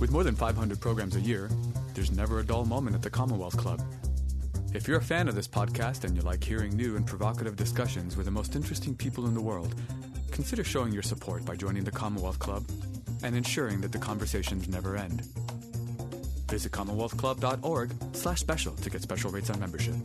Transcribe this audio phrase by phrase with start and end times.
[0.00, 1.50] With more than 500 programs a year,
[1.92, 3.82] there's never a dull moment at the Commonwealth Club.
[4.72, 8.16] If you're a fan of this podcast and you like hearing new and provocative discussions
[8.16, 9.74] with the most interesting people in the world,
[10.30, 12.64] consider showing your support by joining the Commonwealth Club
[13.22, 15.20] and ensuring that the conversations never end.
[16.48, 19.96] Visit commonwealthclub.org slash special to get special rates on membership.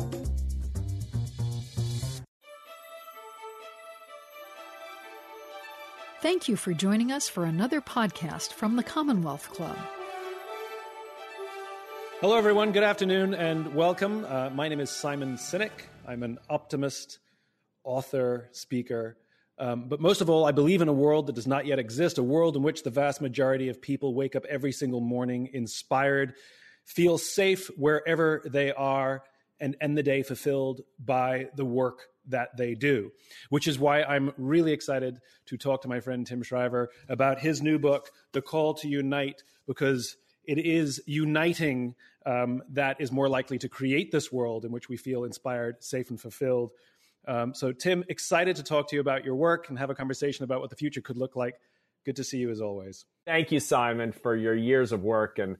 [6.26, 9.78] Thank you for joining us for another podcast from the Commonwealth Club.
[12.20, 12.72] Hello, everyone.
[12.72, 14.26] Good afternoon and welcome.
[14.26, 15.70] Uh, my name is Simon Sinek.
[16.08, 17.20] I'm an optimist,
[17.84, 19.18] author, speaker.
[19.60, 22.18] Um, but most of all, I believe in a world that does not yet exist,
[22.18, 26.34] a world in which the vast majority of people wake up every single morning inspired,
[26.86, 29.22] feel safe wherever they are,
[29.60, 33.12] and end the day fulfilled by the work that they do,
[33.50, 37.62] which is why I'm really excited to talk to my friend Tim Shriver about his
[37.62, 43.58] new book, The Call to Unite, because it is uniting um, that is more likely
[43.60, 46.72] to create this world in which we feel inspired, safe, and fulfilled.
[47.28, 50.44] Um, so, Tim, excited to talk to you about your work and have a conversation
[50.44, 51.56] about what the future could look like.
[52.06, 53.06] Good to see you as always.
[53.26, 55.58] Thank you, Simon, for your years of work and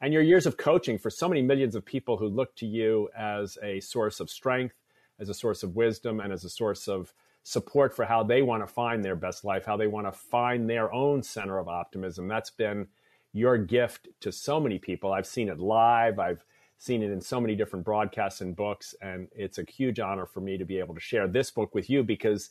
[0.00, 3.08] and your years of coaching for so many millions of people who look to you
[3.16, 4.74] as a source of strength,
[5.22, 8.62] as a source of wisdom, and as a source of support for how they want
[8.62, 12.28] to find their best life, how they want to find their own center of optimism.
[12.28, 12.88] That's been
[13.32, 15.12] your gift to so many people.
[15.12, 16.18] I've seen it live.
[16.18, 16.44] I've
[16.78, 20.40] seen it in so many different broadcasts and books, and it's a huge honor for
[20.40, 22.50] me to be able to share this book with you because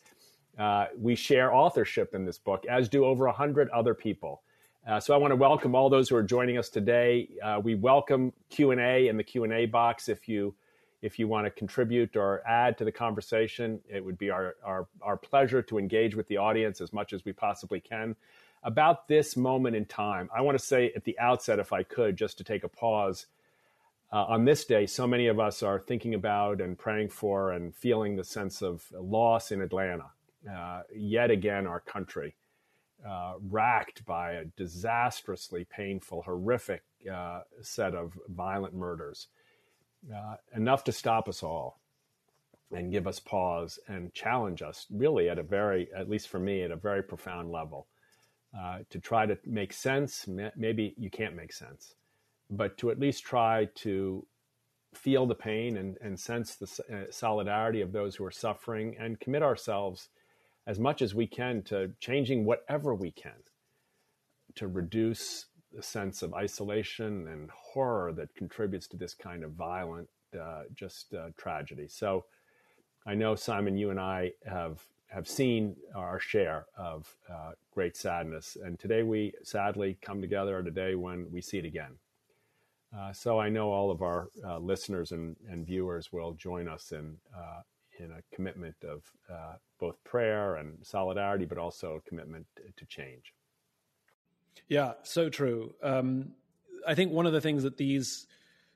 [0.58, 4.42] uh, we share authorship in this book, as do over a hundred other people.
[4.88, 7.30] Uh, so I want to welcome all those who are joining us today.
[7.44, 10.10] Uh, we welcome Q and A in the Q and A box.
[10.10, 10.56] If you
[11.02, 14.88] if you want to contribute or add to the conversation, it would be our, our
[15.02, 18.16] our pleasure to engage with the audience as much as we possibly can
[18.64, 20.30] about this moment in time.
[20.36, 23.26] I want to say at the outset, if I could, just to take a pause.
[24.14, 27.74] Uh, on this day, so many of us are thinking about and praying for and
[27.74, 30.12] feeling the sense of loss in Atlanta.
[30.52, 32.36] Uh, yet again, our country
[33.08, 39.28] uh, racked by a disastrously painful, horrific uh, set of violent murders.
[40.10, 41.80] Uh, enough to stop us all
[42.72, 46.64] and give us pause and challenge us, really, at a very, at least for me,
[46.64, 47.88] at a very profound level,
[48.58, 50.28] uh, to try to make sense.
[50.56, 51.94] Maybe you can't make sense,
[52.50, 54.26] but to at least try to
[54.96, 59.20] feel the pain and, and sense the uh, solidarity of those who are suffering and
[59.20, 60.10] commit ourselves
[60.68, 63.44] as much as we can to changing whatever we can
[64.56, 70.10] to reduce the sense of isolation and horror that contributes to this kind of violent,
[70.40, 71.88] uh, just uh, tragedy.
[71.88, 72.26] So,
[73.06, 78.58] I know Simon, you and I have have seen our share of uh, great sadness,
[78.64, 81.98] and today we sadly come together at a day when we see it again.
[82.98, 86.92] Uh, so I know all of our uh, listeners and, and, viewers will join us
[86.92, 87.62] in uh,
[88.00, 89.04] in a commitment of
[89.80, 92.46] both prayer and solidarity, but also a commitment
[92.76, 93.34] to change.
[94.68, 95.74] Yeah, so true.
[95.84, 96.32] Um,
[96.88, 98.28] I think one of the things that these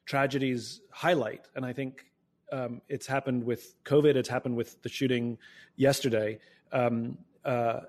[0.05, 2.05] tragedies highlight, and I think
[2.51, 5.37] um, it's happened with COVID, it's happened with the shooting
[5.75, 6.39] yesterday,
[6.71, 7.81] um, uh,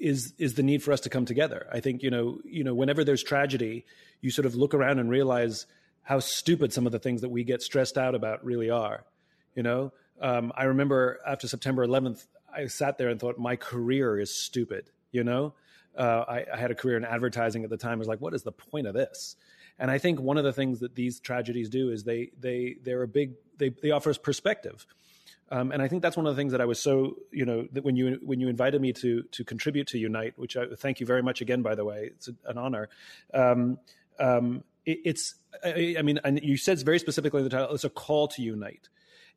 [0.00, 1.66] is is the need for us to come together.
[1.72, 3.84] I think you know, you know, whenever there's tragedy,
[4.20, 5.66] you sort of look around and realize
[6.02, 9.04] how stupid some of the things that we get stressed out about really are.
[9.54, 14.18] You know, um, I remember after September 11th, I sat there and thought my career
[14.18, 14.90] is stupid.
[15.12, 15.54] You know,
[15.96, 17.94] uh, I, I, had a career in advertising at the time.
[17.94, 19.36] I was like, what is the point of this?
[19.78, 23.02] And I think one of the things that these tragedies do is they they they're
[23.02, 24.86] a big they they offer us perspective.
[25.50, 27.66] Um, and I think that's one of the things that I was so you know
[27.72, 31.00] that when you when you invited me to to contribute to Unite, which I thank
[31.00, 32.88] you very much again by the way, it's an honor.
[33.32, 33.78] Um,
[34.20, 37.84] um, it, it's I, I, mean, and you said very specifically in the title, it's
[37.84, 38.88] a call to unite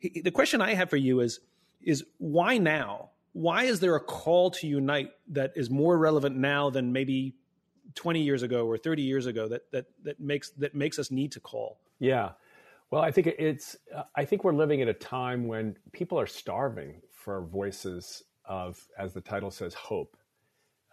[0.01, 1.39] the question I have for you is
[1.81, 3.09] is why now?
[3.33, 7.35] Why is there a call to unite that is more relevant now than maybe
[7.95, 11.31] 20 years ago or 30 years ago that that that makes that makes us need
[11.33, 11.79] to call?
[11.99, 12.31] Yeah.
[12.89, 13.78] Well, I think it's
[14.16, 19.13] I think we're living at a time when people are starving for voices of as
[19.13, 20.17] the title says hope.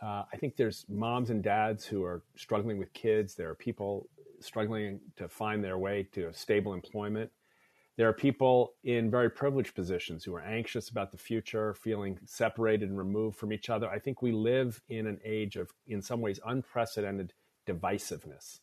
[0.01, 3.35] Uh, I think there's moms and dads who are struggling with kids.
[3.35, 4.09] There are people
[4.39, 7.33] struggling to find their way to stable employment.
[7.99, 12.89] There are people in very privileged positions who are anxious about the future, feeling separated
[12.89, 13.91] and removed from each other.
[13.91, 17.35] I think we live in an age of, in some ways, unprecedented
[17.67, 18.61] divisiveness.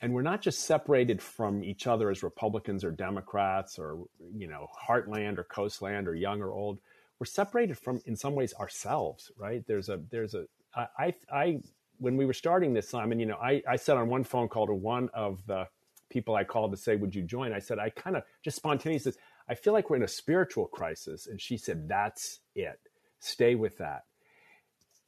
[0.00, 4.02] And we're not just separated from each other as Republicans or Democrats or,
[4.34, 6.80] you know, heartland or coastland or young or old.
[7.20, 9.64] We're separated from, in some ways, ourselves, right?
[9.68, 11.60] There's a, there's a, I, I
[11.98, 14.66] when we were starting this, Simon, you know, I, I said on one phone call
[14.66, 15.68] to one of the
[16.10, 19.12] people I called to say, "Would you join?" I said, I kind of just spontaneously
[19.48, 22.78] I feel like we're in a spiritual crisis, and she said, "That's it.
[23.18, 24.04] Stay with that."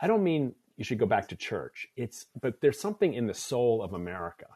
[0.00, 1.86] I don't mean you should go back to church.
[1.96, 4.46] It's but there's something in the soul of America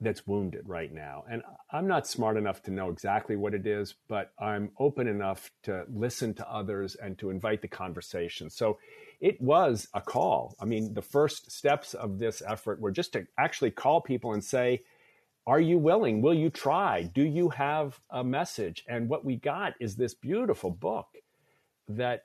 [0.00, 1.24] that's wounded right now.
[1.30, 5.50] And I'm not smart enough to know exactly what it is, but I'm open enough
[5.62, 8.50] to listen to others and to invite the conversation.
[8.50, 8.78] So
[9.20, 10.54] it was a call.
[10.60, 14.44] I mean, the first steps of this effort were just to actually call people and
[14.44, 14.82] say,
[15.46, 16.22] are you willing?
[16.22, 17.02] Will you try?
[17.02, 18.84] Do you have a message?
[18.88, 21.06] And what we got is this beautiful book
[21.88, 22.24] that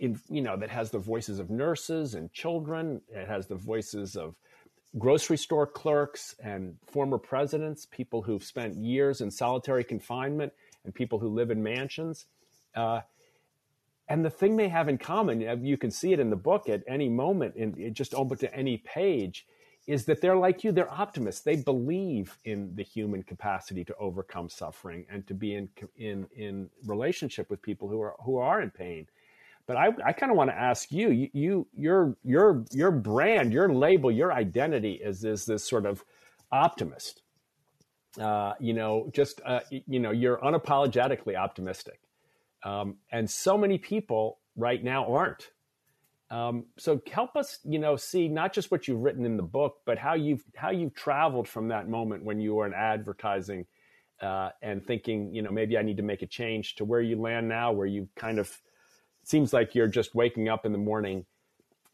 [0.00, 3.00] in, you know that has the voices of nurses and children.
[3.08, 4.34] It has the voices of
[4.98, 10.52] grocery store clerks and former presidents, people who've spent years in solitary confinement,
[10.84, 12.26] and people who live in mansions.
[12.74, 13.00] Uh,
[14.08, 16.82] and the thing they have in common, you can see it in the book at
[16.86, 19.46] any moment, in just open to any page,
[19.86, 20.72] is that they're like you.
[20.72, 21.42] They're optimists.
[21.42, 26.70] They believe in the human capacity to overcome suffering and to be in in in
[26.86, 29.06] relationship with people who are who are in pain.
[29.66, 33.50] But I, I kind of want to ask you, you, you, your, your, your brand,
[33.50, 36.04] your label, your identity is, is this sort of
[36.52, 37.22] optimist.
[38.20, 41.98] Uh, you know, just, uh, you know, you're unapologetically optimistic.
[42.62, 45.50] Um, and so many people right now aren't.
[46.34, 49.76] Um, so help us, you know, see not just what you've written in the book,
[49.84, 53.66] but how you've how you've traveled from that moment when you were in advertising
[54.20, 57.20] uh, and thinking, you know, maybe I need to make a change to where you
[57.20, 58.50] land now, where you kind of
[59.22, 61.24] seems like you're just waking up in the morning,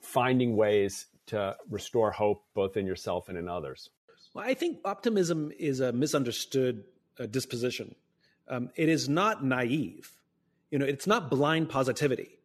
[0.00, 3.90] finding ways to restore hope both in yourself and in others.
[4.32, 6.84] Well, I think optimism is a misunderstood
[7.18, 7.94] uh, disposition.
[8.48, 10.12] Um, it is not naive.
[10.70, 12.39] You know, it's not blind positivity.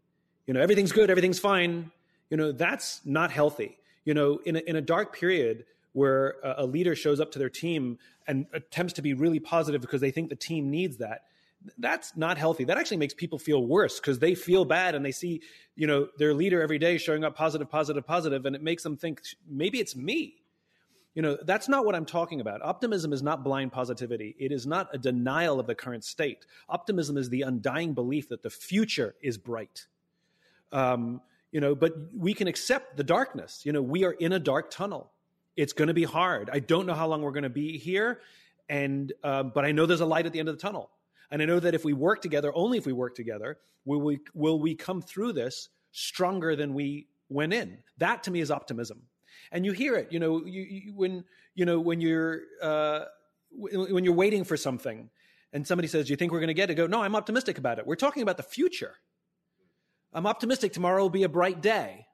[0.48, 1.92] You know, everything's good, everything's fine.
[2.30, 3.78] You know, that's not healthy.
[4.04, 7.40] You know, in a, in a dark period where a, a leader shows up to
[7.40, 7.98] their team
[8.28, 11.24] and attempts to be really positive because they think the team needs that,
[11.78, 12.64] that's not healthy.
[12.66, 15.42] That actually makes people feel worse because they feel bad and they see,
[15.76, 18.98] you know, their leader every day showing up positive, positive, positive, and it makes them
[18.98, 20.36] think maybe it's me.
[21.14, 22.62] You know, that's not what I'm talking about.
[22.62, 24.36] Optimism is not blind positivity.
[24.38, 26.46] It is not a denial of the current state.
[26.68, 29.88] Optimism is the undying belief that the future is bright.
[30.76, 33.66] Um, you know, but we can accept the darkness.
[33.66, 35.12] You know, we are in a dark tunnel.
[35.56, 36.50] It's going to be hard.
[36.52, 38.20] I don't know how long we're going to be here,
[38.68, 40.90] and uh, but I know there's a light at the end of the tunnel.
[41.32, 44.20] And I know that if we work together, only if we work together, will we,
[44.34, 47.78] will we come through this stronger than we went in.
[47.98, 49.02] That to me is optimism.
[49.52, 51.24] And you hear it, you know, you, you, when,
[51.54, 53.06] you know, when you're, uh,
[53.52, 55.10] when you're waiting for something
[55.54, 56.76] and somebody says, do you think we're going to get it?
[56.76, 57.88] Go, no, I'm optimistic about it.
[57.88, 58.96] We're talking about the future.
[60.16, 62.08] I'm optimistic tomorrow will be a bright day.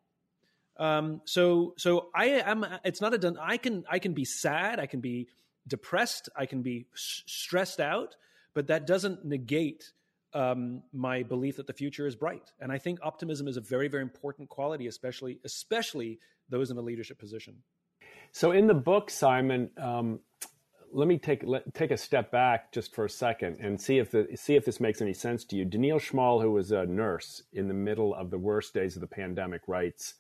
[0.78, 3.38] Um, so, so I am, it's not a done.
[3.40, 4.80] I can, I can be sad.
[4.80, 5.30] I can be
[5.68, 6.28] depressed.
[6.36, 8.16] I can be s- stressed out
[8.54, 9.92] but that doesn't negate
[10.34, 12.52] um, my belief that the future is bright.
[12.60, 16.20] And I think optimism is a very, very important quality, especially especially
[16.50, 17.56] those in a leadership position.
[18.32, 20.20] So in the book, Simon, um,
[20.94, 24.12] let me take let, take a step back just for a second and see if
[24.12, 25.66] the, see if this makes any sense to you.
[25.66, 29.08] Danielle Schmall, who was a nurse in the middle of the worst days of the
[29.08, 30.16] pandemic, writes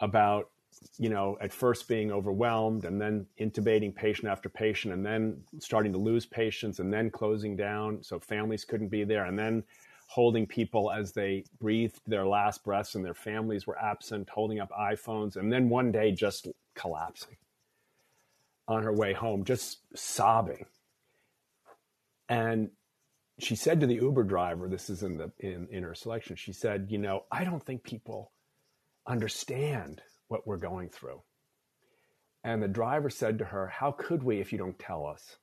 [0.00, 0.50] about
[0.98, 5.92] you know, at first being overwhelmed and then intubating patient after patient and then starting
[5.92, 9.62] to lose patients and then closing down so families couldn't be there and then
[10.06, 14.70] holding people as they breathed their last breaths and their families were absent, holding up
[14.70, 17.36] iPhones, and then one day just collapsing
[18.70, 20.64] on her way home, just sobbing.
[22.28, 22.70] And
[23.40, 26.52] she said to the Uber driver, this is in the in, in her selection, she
[26.52, 28.30] said, you know, I don't think people
[29.06, 31.20] understand what we're going through.
[32.44, 35.36] And the driver said to her, How could we if you don't tell us?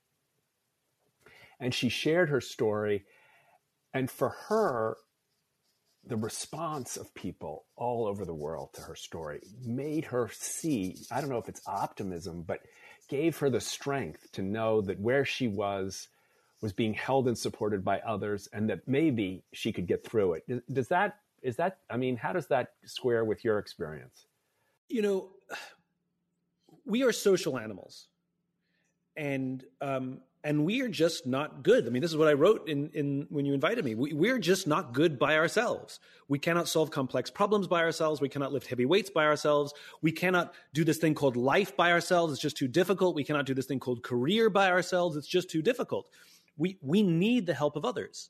[1.60, 3.04] And she shared her story.
[3.94, 4.96] And for her,
[6.06, 11.20] the response of people all over the world to her story made her see I
[11.20, 12.62] don't know if it's optimism, but
[13.08, 16.08] gave her the strength to know that where she was
[16.62, 20.74] was being held and supported by others and that maybe she could get through it.
[20.74, 24.26] Does that, is that, I mean, how does that square with your experience?
[24.90, 25.30] you know,
[26.86, 28.08] we are social animals,
[29.18, 31.88] and um, and we are just not good.
[31.88, 33.96] I mean, this is what I wrote in in when you invited me.
[33.96, 36.00] We, we're just not good by ourselves.
[36.30, 38.22] We cannot solve complex problems by ourselves.
[38.22, 39.74] We cannot lift heavy weights by ourselves.
[40.02, 42.32] We cannot do this thing called life by ourselves.
[42.32, 43.16] It's just too difficult.
[43.16, 45.18] We cannot do this thing called career by ourselves.
[45.18, 46.10] It's just too difficult.
[46.56, 48.30] We we need the help of others,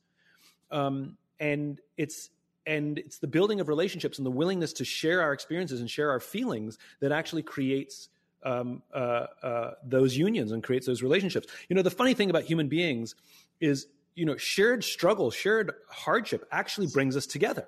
[0.72, 2.30] um, and it's
[2.66, 6.10] and it's the building of relationships and the willingness to share our experiences and share
[6.12, 8.10] our feelings that actually creates
[8.44, 11.48] um, uh, uh, those unions and creates those relationships.
[11.70, 13.16] You know, the funny thing about human beings
[13.60, 17.68] is, you know, shared struggle, shared hardship actually brings us together.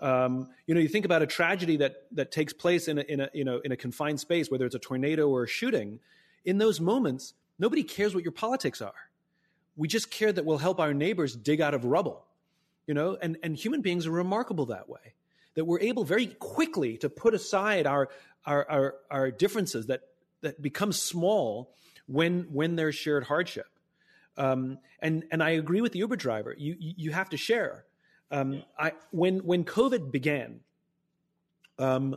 [0.00, 3.20] Um, you know, you think about a tragedy that that takes place in a, in
[3.20, 6.00] a you know in a confined space, whether it's a tornado or a shooting.
[6.44, 8.94] In those moments, nobody cares what your politics are.
[9.76, 12.24] We just care that we'll help our neighbors dig out of rubble.
[12.86, 15.14] You know, and and human beings are remarkable that way.
[15.54, 18.08] That we're able very quickly to put aside our
[18.46, 20.00] our our, differences that
[20.40, 21.74] that become small
[22.06, 23.66] when when there's shared hardship.
[24.36, 26.54] Um, and and I agree with the Uber driver.
[26.56, 27.84] You you have to share.
[28.30, 30.60] Um, I when when COVID began,
[31.78, 32.16] um,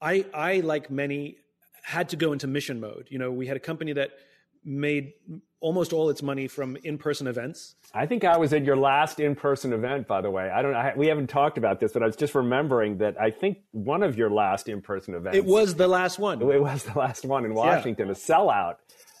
[0.00, 1.36] I I like many
[1.82, 3.08] had to go into mission mode.
[3.10, 4.10] You know, we had a company that
[4.68, 5.12] made
[5.60, 7.74] almost all its money from in-person events.
[7.92, 10.50] I think I was at your last in-person event, by the way.
[10.50, 10.74] I don't.
[10.74, 14.02] I, we haven't talked about this, but I was just remembering that I think one
[14.02, 15.36] of your last in-person events.
[15.36, 16.40] It was the last one.
[16.40, 18.12] It was the last one in Washington, yeah.
[18.12, 18.76] a sellout.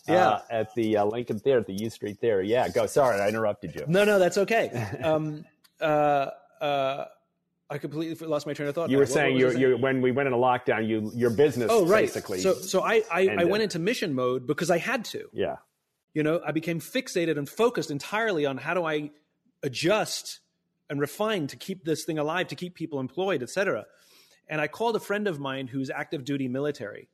[0.08, 0.28] Uh, yeah.
[0.28, 2.42] Uh, at the uh, Lincoln Theater, the U Street Theater.
[2.42, 2.86] Yeah, go.
[2.86, 3.84] Sorry, I interrupted you.
[3.88, 4.86] No, no, that's okay.
[5.02, 5.44] Um,
[5.80, 7.04] uh, uh,
[7.70, 8.88] I completely lost my train of thought.
[8.88, 11.68] You were saying you, you when we went into lockdown, you your business.
[11.70, 12.06] Oh, right.
[12.06, 15.28] Basically, so so I I, I, went into mission mode because I had to.
[15.32, 15.56] Yeah.
[16.14, 19.10] You know, I became fixated and focused entirely on how do I
[19.62, 20.40] adjust
[20.88, 23.84] and refine to keep this thing alive, to keep people employed, et cetera.
[24.48, 27.10] And I called a friend of mine who's active duty military,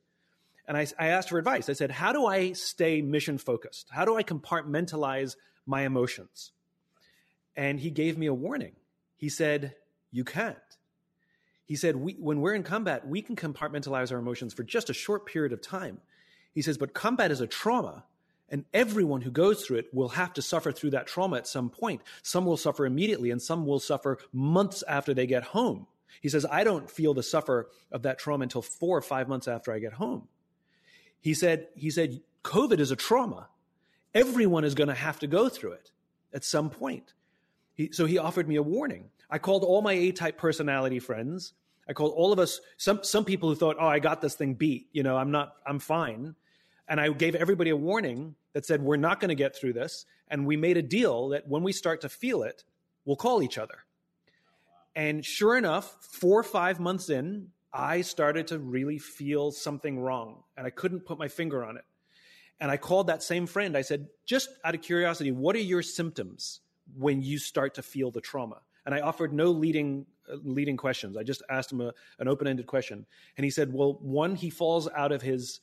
[0.65, 1.67] and I, I asked for advice.
[1.67, 3.87] I said, "How do I stay mission focused?
[3.91, 5.35] How do I compartmentalize
[5.65, 6.53] my emotions?"
[7.57, 8.77] And he gave me a warning.
[9.17, 9.75] He said,
[10.15, 10.55] You can't.
[11.65, 14.93] He said, we, When we're in combat, we can compartmentalize our emotions for just a
[14.93, 15.99] short period of time.
[16.53, 18.05] He says, But combat is a trauma.
[18.47, 21.69] And everyone who goes through it will have to suffer through that trauma at some
[21.69, 22.01] point.
[22.21, 25.85] Some will suffer immediately, and some will suffer months after they get home.
[26.21, 29.49] He says, I don't feel the suffer of that trauma until four or five months
[29.49, 30.29] after I get home.
[31.19, 33.49] He said, he said, COVID is a trauma.
[34.13, 35.91] Everyone is going to have to go through it
[36.33, 37.13] at some point.
[37.75, 39.09] He, so he offered me a warning.
[39.29, 41.53] I called all my A-type personality friends.
[41.87, 44.55] I called all of us, some, some people who thought, oh, I got this thing
[44.55, 44.87] beat.
[44.91, 46.35] You know, I'm not, I'm fine.
[46.87, 50.05] And I gave everybody a warning that said, we're not going to get through this.
[50.29, 52.63] And we made a deal that when we start to feel it,
[53.05, 53.75] we'll call each other.
[54.95, 60.43] And sure enough, four or five months in, I started to really feel something wrong
[60.55, 61.83] and I couldn't put my finger on it.
[62.61, 63.75] And I called that same friend.
[63.75, 66.61] I said, just out of curiosity, what are your symptoms?
[66.97, 68.61] When you start to feel the trauma.
[68.85, 71.17] And I offered no leading uh, leading questions.
[71.17, 73.05] I just asked him a, an open ended question,
[73.37, 75.61] and he said, "Well, one, he falls out of his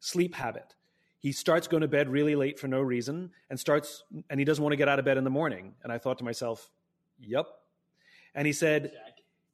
[0.00, 0.74] sleep habit.
[1.18, 4.62] He starts going to bed really late for no reason, and starts and he doesn't
[4.62, 6.70] want to get out of bed in the morning." And I thought to myself,
[7.20, 7.46] "Yep."
[8.34, 8.92] And he said,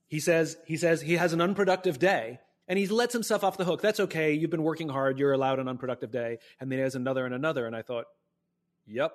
[0.09, 3.65] "He says he says he has an unproductive day." And he lets himself off the
[3.65, 3.83] hook.
[3.83, 4.33] That's okay.
[4.33, 5.19] You've been working hard.
[5.19, 6.39] You're allowed an unproductive day.
[6.61, 7.67] And then he has another and another.
[7.67, 8.05] And I thought,
[8.87, 9.11] yep,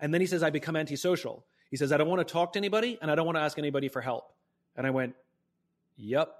[0.00, 1.44] and then he says, I become antisocial.
[1.70, 3.58] He says, I don't want to talk to anybody and I don't want to ask
[3.58, 4.32] anybody for help.
[4.76, 5.14] And I went,
[5.96, 6.34] Yep.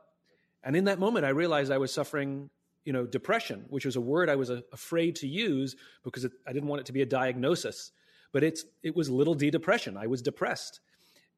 [0.62, 2.50] And in that moment, I realized I was suffering,
[2.84, 6.32] you know, depression, which was a word I was a- afraid to use because it,
[6.46, 7.92] I didn't want it to be a diagnosis.
[8.32, 9.96] But it's it was little d depression.
[9.96, 10.80] I was depressed,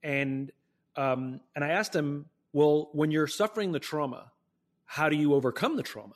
[0.02, 0.50] and
[0.96, 4.32] um, and I asked him, well, when you're suffering the trauma,
[4.86, 6.14] how do you overcome the trauma?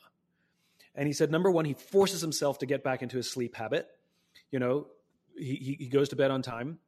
[0.95, 3.87] And he said, number one, he forces himself to get back into his sleep habit.
[4.49, 4.87] You know,
[5.37, 6.79] he, he goes to bed on time.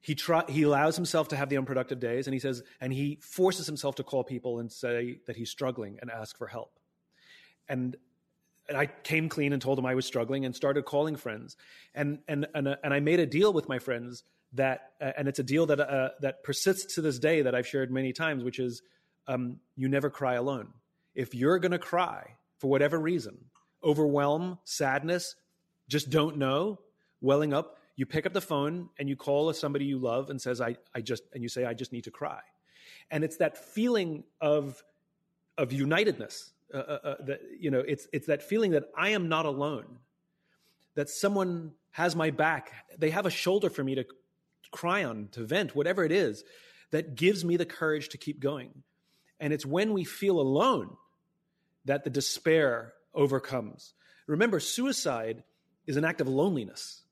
[0.00, 3.18] He try, he allows himself to have the unproductive days, and he says, and he
[3.20, 6.78] forces himself to call people and say that he's struggling and ask for help.
[7.68, 7.96] And
[8.68, 11.56] and I came clean and told him I was struggling and started calling friends.
[11.94, 15.38] And and and, and I made a deal with my friends that, uh, and it's
[15.38, 18.58] a deal that uh, that persists to this day that I've shared many times, which
[18.58, 18.82] is
[19.26, 20.68] um, you never cry alone.
[21.14, 23.36] If you're going to cry for whatever reason,
[23.82, 25.34] overwhelm, sadness,
[25.88, 26.80] just don't know,
[27.26, 30.60] welling up, you pick up the phone and you call somebody you love and says,
[30.60, 32.40] I, I just, and you say, I just need to cry.
[33.10, 34.82] And it's that feeling of,
[35.58, 36.52] of unitedness.
[36.74, 39.86] Uh, uh, uh, that, you know, it's, it's that feeling that I am not alone,
[40.96, 42.72] that someone has my back.
[42.98, 44.04] They have a shoulder for me to
[44.72, 46.42] cry on, to vent, whatever it is,
[46.90, 48.82] that gives me the courage to keep going.
[49.38, 50.96] And it's when we feel alone
[51.84, 53.94] that the despair overcomes.
[54.26, 55.44] Remember, suicide
[55.86, 57.02] is an act of loneliness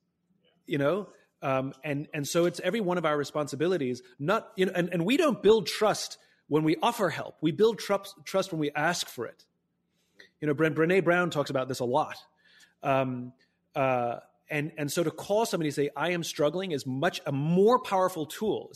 [0.66, 1.08] you know
[1.42, 5.04] um, and and so it's every one of our responsibilities not you know and, and
[5.04, 6.18] we don't build trust
[6.48, 9.44] when we offer help we build trust trust when we ask for it
[10.40, 12.16] you know Bre- Brené Brown talks about this a lot
[12.82, 13.32] um,
[13.74, 14.16] uh,
[14.50, 17.78] and and so to call somebody and say I am struggling is much a more
[17.78, 18.72] powerful tool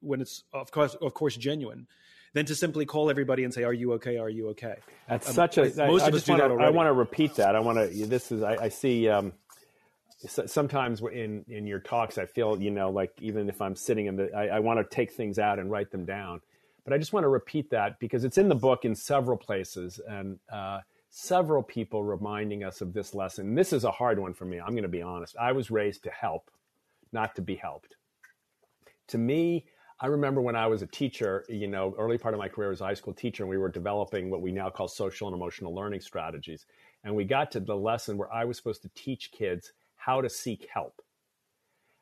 [0.00, 1.86] when it's of course of course genuine
[2.32, 4.18] than to simply call everybody and say Are you okay?
[4.18, 4.76] Are you okay?
[5.08, 5.62] That's um, such a.
[5.62, 6.66] Most I, of I us do wanna, that already.
[6.66, 7.56] I want to repeat that.
[7.56, 8.06] I want to.
[8.06, 9.08] This is I, I see.
[9.08, 9.32] Um,
[10.26, 14.16] sometimes in in your talks, I feel you know like even if I'm sitting in
[14.16, 16.40] the, I, I want to take things out and write them down.
[16.84, 20.00] But I just want to repeat that because it's in the book in several places
[20.08, 23.54] and uh, several people reminding us of this lesson.
[23.54, 24.58] This is a hard one for me.
[24.58, 25.36] I'm going to be honest.
[25.38, 26.50] I was raised to help,
[27.12, 27.96] not to be helped.
[29.08, 29.66] To me,
[30.00, 32.80] I remember when I was a teacher, you know, early part of my career as
[32.80, 35.74] a high school teacher, and we were developing what we now call social and emotional
[35.74, 36.64] learning strategies.
[37.04, 40.30] And we got to the lesson where I was supposed to teach kids how to
[40.30, 41.02] seek help.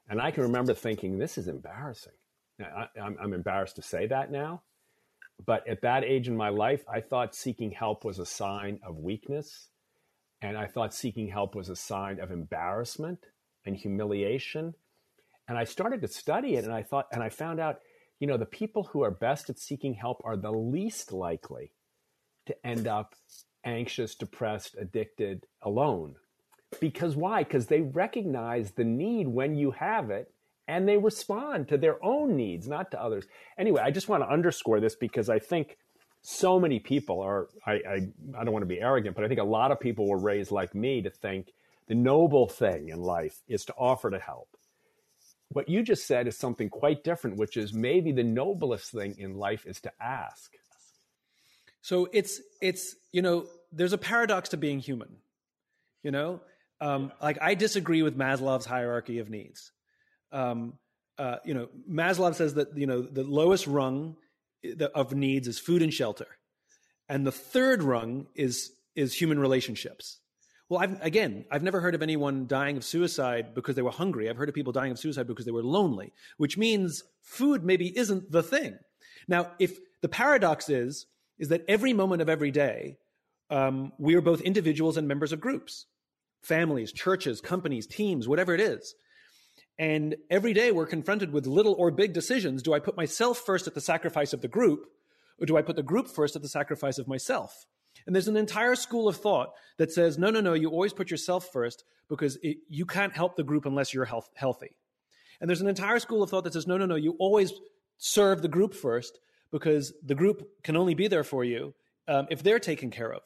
[0.09, 2.13] And I can remember thinking, this is embarrassing.
[2.61, 4.63] I, am embarrassed to say that now.
[5.45, 8.99] But at that age in my life, I thought seeking help was a sign of
[8.99, 9.69] weakness.
[10.41, 13.27] And I thought seeking help was a sign of embarrassment
[13.67, 14.75] and humiliation.
[15.49, 17.81] And I started to study it and I thought, and I found out,
[18.21, 21.73] you know, the people who are best at seeking help are the least likely
[22.47, 23.15] to end up
[23.65, 26.17] anxious, depressed, addicted, alone.
[26.81, 27.45] Because why?
[27.45, 30.31] Because they recognize the need when you have it
[30.67, 33.25] and they respond to their own needs, not to others.
[33.57, 35.79] Anyway, I just want to underscore this because I think
[36.21, 39.41] so many people are, I, I, I don't want to be arrogant, but I think
[39.41, 41.53] a lot of people were raised like me to think
[41.87, 44.49] the noble thing in life is to offer to help.
[45.51, 49.39] What you just said is something quite different, which is maybe the noblest thing in
[49.39, 50.53] life is to ask.
[51.81, 55.17] So it's, it's, you know, there's a paradox to being human,
[56.03, 56.43] you know?
[56.81, 59.73] Um, like I disagree with Maslow's hierarchy of needs.
[60.31, 60.75] Um,
[61.19, 64.17] uh, you know, Maslow says that you know the lowest rung
[64.95, 66.27] of needs is food and shelter,
[67.09, 70.21] and the third rung is is human relationships.
[70.69, 74.29] Well, I've, again, I've never heard of anyone dying of suicide because they were hungry.
[74.29, 77.97] I've heard of people dying of suicide because they were lonely, which means food maybe
[77.97, 78.79] isn't the thing.
[79.27, 81.07] Now, if the paradox is
[81.39, 82.99] is that every moment of every day,
[83.51, 85.87] um, we are both individuals and members of groups
[86.43, 88.95] families, churches, companies, teams, whatever it is.
[89.79, 92.63] And every day we're confronted with little or big decisions.
[92.63, 94.87] Do I put myself first at the sacrifice of the group,
[95.41, 97.65] or do I put the group first at the sacrifice of myself?
[98.07, 101.11] And there's an entire school of thought that says, no, no, no, you always put
[101.11, 104.77] yourself first because it, you can't help the group unless you're health, healthy.
[105.41, 107.53] And there's an entire school of thought that says, no, no, no, you always
[107.99, 109.19] serve the group first
[109.51, 111.75] because the group can only be there for you
[112.07, 113.23] um, if they're taken care of.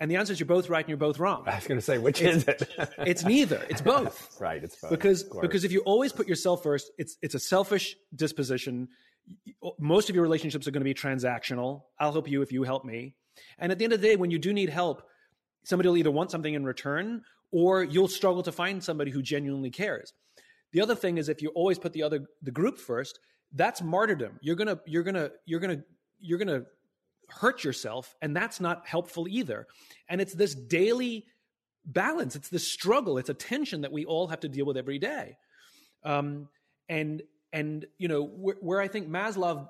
[0.00, 1.42] And the answer is you're both right and you're both wrong.
[1.46, 2.70] I was going to say, which it's, is it?
[2.98, 3.64] it's neither.
[3.68, 4.36] It's both.
[4.40, 4.62] right.
[4.62, 4.90] It's both.
[4.90, 8.88] Because because if you always put yourself first, it's it's a selfish disposition.
[9.78, 11.82] Most of your relationships are going to be transactional.
[11.98, 13.14] I'll help you if you help me.
[13.58, 15.02] And at the end of the day, when you do need help,
[15.64, 19.70] somebody will either want something in return or you'll struggle to find somebody who genuinely
[19.70, 20.12] cares.
[20.72, 23.18] The other thing is if you always put the other the group first,
[23.52, 24.38] that's martyrdom.
[24.42, 25.82] You're gonna you're gonna you're gonna
[26.20, 26.64] you're gonna
[27.28, 29.66] hurt yourself and that's not helpful either.
[30.08, 31.26] And it's this daily
[31.84, 32.36] balance.
[32.36, 33.18] It's this struggle.
[33.18, 35.36] It's a tension that we all have to deal with every day.
[36.04, 36.48] Um,
[36.88, 39.68] and and you know where, where i think Maslow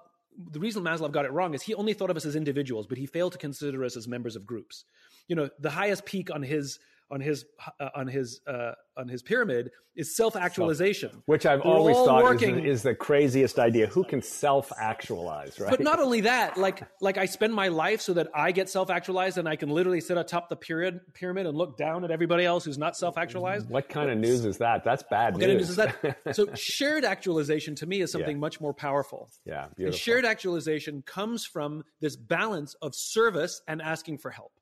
[0.50, 2.98] the reason Maslow got it wrong is he only thought of us as individuals but
[2.98, 4.84] he failed to consider us as members of groups.
[5.26, 6.78] You know the highest peak on his
[7.10, 7.44] on his
[7.80, 12.64] uh, on his uh, on his pyramid is self actualization, which I've always thought is,
[12.64, 13.86] is, the craziest idea.
[13.86, 15.70] Who can self actualize, right?
[15.70, 18.90] But not only that, like like I spend my life so that I get self
[18.90, 22.44] actualized, and I can literally sit atop the pyramid pyramid and look down at everybody
[22.44, 23.68] else who's not self actualized.
[23.70, 24.84] What kind of news is that?
[24.84, 25.46] That's bad what news.
[25.46, 26.26] Kind of news is that?
[26.36, 28.40] so shared actualization to me is something yeah.
[28.40, 29.30] much more powerful.
[29.44, 29.86] Yeah, beautiful.
[29.86, 34.52] And shared actualization comes from this balance of service and asking for help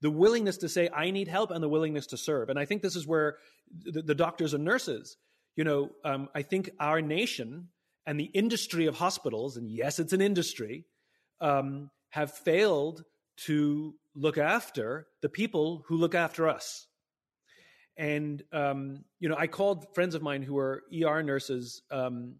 [0.00, 2.48] the willingness to say i need help and the willingness to serve.
[2.48, 3.36] And i think this is where
[3.84, 5.16] the, the doctors and nurses
[5.56, 7.68] you know um, i think our nation
[8.06, 10.84] and the industry of hospitals and yes it's an industry
[11.40, 13.04] um, have failed
[13.36, 16.86] to look after the people who look after us.
[17.96, 22.36] And um, you know i called friends of mine who are er nurses um,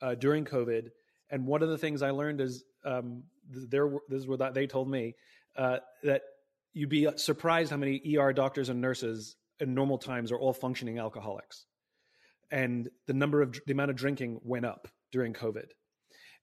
[0.00, 0.90] uh, during covid
[1.30, 4.88] and one of the things i learned is um, there this is what they told
[4.88, 5.14] me
[5.56, 6.22] uh, that
[6.72, 10.98] you'd be surprised how many ER doctors and nurses in normal times are all functioning
[10.98, 11.66] alcoholics.
[12.50, 15.66] And the number of the amount of drinking went up during COVID.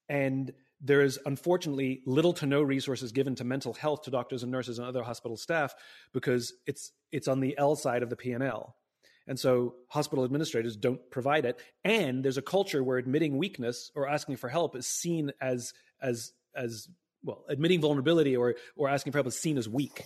[0.07, 4.51] And there is unfortunately little to no resources given to mental health to doctors and
[4.51, 5.75] nurses and other hospital staff
[6.13, 8.75] because it's it's on the L side of the P&L.
[9.27, 11.61] And so hospital administrators don't provide it.
[11.83, 16.31] And there's a culture where admitting weakness or asking for help is seen as as
[16.55, 16.87] as
[17.23, 20.05] well, admitting vulnerability or or asking for help is seen as weak.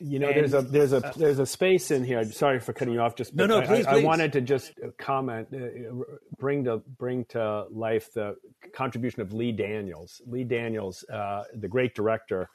[0.00, 2.24] You know, and, there's a there's a uh, there's a space in here.
[2.24, 3.16] Sorry for cutting you off.
[3.16, 4.04] Just no, no, I, please, I, please.
[4.04, 6.04] I wanted to just comment, uh,
[6.38, 8.36] bring to bring to life the
[8.72, 10.22] contribution of Lee Daniels.
[10.26, 12.48] Lee Daniels, uh, the great director,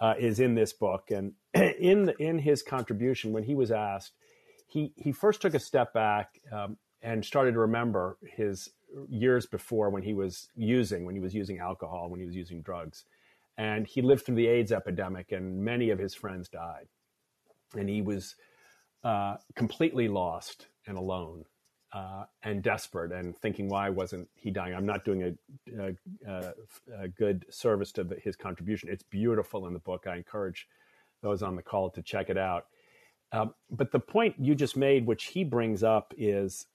[0.00, 4.12] uh, is in this book, and in the, in his contribution, when he was asked,
[4.66, 8.70] he he first took a step back um, and started to remember his
[9.08, 12.62] years before when he was using when he was using alcohol, when he was using
[12.62, 13.04] drugs
[13.58, 16.86] and he lived through the AIDS epidemic, and many of his friends died,
[17.76, 18.36] and he was
[19.04, 21.44] uh, completely lost and alone.
[21.92, 24.72] Uh, and desperate and thinking, why wasn't he dying?
[24.74, 25.36] I'm not doing
[25.76, 25.96] a,
[26.28, 26.54] a,
[27.00, 28.88] a good service to the, his contribution.
[28.88, 30.06] It's beautiful in the book.
[30.06, 30.68] I encourage
[31.20, 32.66] those on the call to check it out.
[33.32, 36.66] Um, but the point you just made, which he brings up, is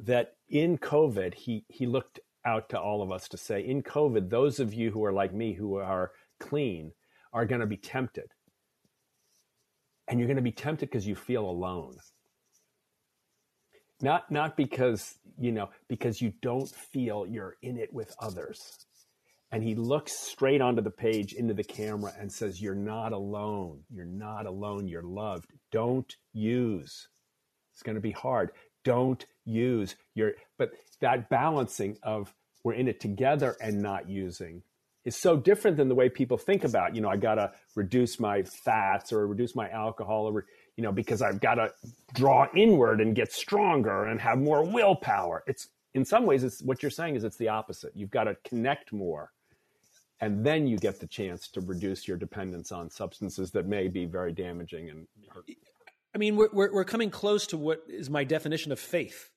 [0.00, 4.28] that in COVID, he he looked out to all of us to say in COVID,
[4.28, 6.92] those of you who are like me, who are clean,
[7.32, 8.26] are going to be tempted.
[10.06, 11.96] And you're going to be tempted because you feel alone.
[14.02, 18.60] Not, not because, you know, because you don't feel you're in it with others.
[19.50, 23.80] And he looks straight onto the page into the camera and says, You're not alone.
[23.88, 24.88] You're not alone.
[24.88, 25.52] You're loved.
[25.70, 27.08] Don't use.
[27.72, 28.50] It's going to be hard.
[28.84, 34.62] Don't use your, but that balancing of we're in it together and not using
[35.04, 38.18] is so different than the way people think about, you know, I got to reduce
[38.18, 41.72] my fats or reduce my alcohol or, you know, because I've got to
[42.14, 45.44] draw inward and get stronger and have more willpower.
[45.46, 47.92] It's in some ways, it's what you're saying is it's the opposite.
[47.94, 49.30] You've got to connect more
[50.20, 54.06] and then you get the chance to reduce your dependence on substances that may be
[54.06, 55.44] very damaging and hurt.
[56.14, 59.30] I mean, we're, we're, we're coming close to what is my definition of faith,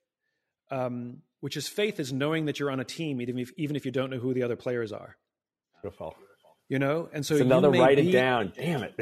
[0.70, 3.86] um, which is faith is knowing that you're on a team, even if, even if
[3.86, 5.16] you don't know who the other players are.
[5.82, 6.16] Beautiful.
[6.70, 8.52] You know, and so it's another write be, it down.
[8.56, 8.94] Damn it.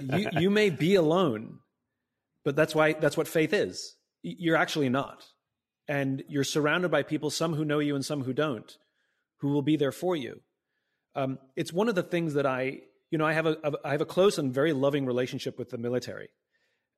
[0.00, 1.60] you, you may be alone,
[2.44, 3.94] but that's why that's what faith is.
[4.22, 5.24] You're actually not,
[5.86, 8.76] and you're surrounded by people, some who know you and some who don't,
[9.38, 10.40] who will be there for you.
[11.14, 12.80] Um, it's one of the things that I,
[13.12, 15.70] you know, I have a, a I have a close and very loving relationship with
[15.70, 16.28] the military.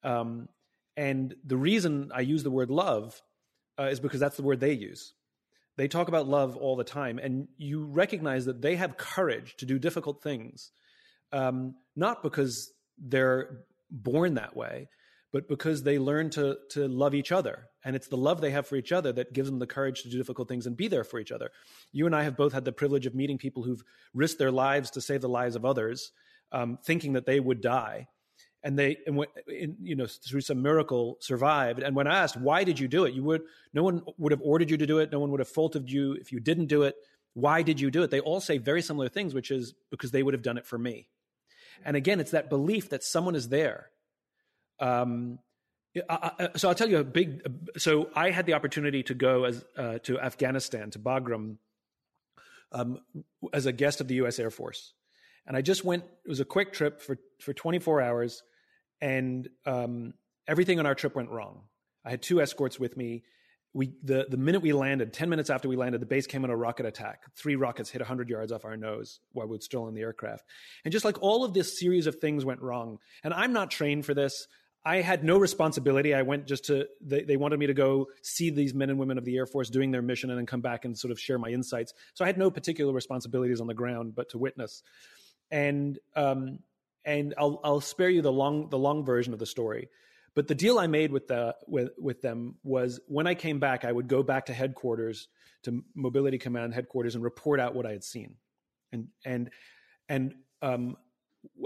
[0.04, 0.48] Um,
[0.96, 3.20] and the reason I use the word love
[3.78, 5.14] uh, is because that's the word they use.
[5.76, 9.66] They talk about love all the time, and you recognize that they have courage to
[9.66, 10.70] do difficult things,
[11.32, 14.88] um, not because they're born that way,
[15.32, 18.68] but because they learn to to love each other, and it's the love they have
[18.68, 21.02] for each other that gives them the courage to do difficult things and be there
[21.02, 21.50] for each other.
[21.90, 24.92] You and I have both had the privilege of meeting people who've risked their lives
[24.92, 26.12] to save the lives of others,
[26.52, 28.06] um, thinking that they would die,
[28.64, 32.64] and they and in, you know through some miracle survived and when I asked why
[32.64, 33.42] did you do it you would
[33.74, 36.14] no one would have ordered you to do it no one would have faulted you
[36.14, 36.96] if you didn't do it
[37.34, 40.22] why did you do it they all say very similar things which is because they
[40.22, 41.06] would have done it for me
[41.84, 43.90] and again it's that belief that someone is there
[44.80, 45.38] um,
[46.10, 47.40] I, I, so I'll tell you a big.
[47.76, 51.58] So I had the opportunity to go as uh, to Afghanistan to Bagram
[52.72, 52.98] um,
[53.52, 54.40] as a guest of the U.S.
[54.40, 54.92] Air Force,
[55.46, 56.02] and I just went.
[56.24, 58.42] It was a quick trip for for 24 hours
[59.04, 60.14] and um,
[60.48, 61.60] everything on our trip went wrong.
[62.06, 63.22] I had two escorts with me.
[63.74, 66.50] We the the minute we landed, ten minutes after we landed, the base came on
[66.50, 67.24] a rocket attack.
[67.36, 70.44] Three rockets hit hundred yards off our nose while we were still in the aircraft,
[70.84, 72.98] and just like all of this series of things went wrong.
[73.22, 74.46] And I'm not trained for this.
[74.86, 76.14] I had no responsibility.
[76.14, 79.16] I went just to, they, they, wanted me to go see these men and women
[79.16, 81.38] of the Air Force doing their mission and then come back and sort of share
[81.38, 81.94] my insights.
[82.12, 84.82] So I had no particular responsibilities on the ground, but to witness.
[85.50, 86.58] And um,
[87.04, 89.88] and I'll I'll spare you the long the long version of the story.
[90.34, 93.84] But the deal I made with the with with them was when I came back,
[93.84, 95.28] I would go back to headquarters
[95.62, 98.36] to Mobility Command headquarters and report out what I had seen,
[98.92, 99.50] and and
[100.08, 100.96] and um,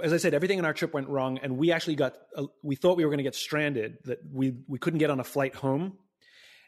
[0.03, 2.77] as I said, everything in our trip went wrong, and we actually got uh, we
[2.77, 5.55] thought we were going to get stranded, that we we couldn't get on a flight
[5.55, 5.99] home,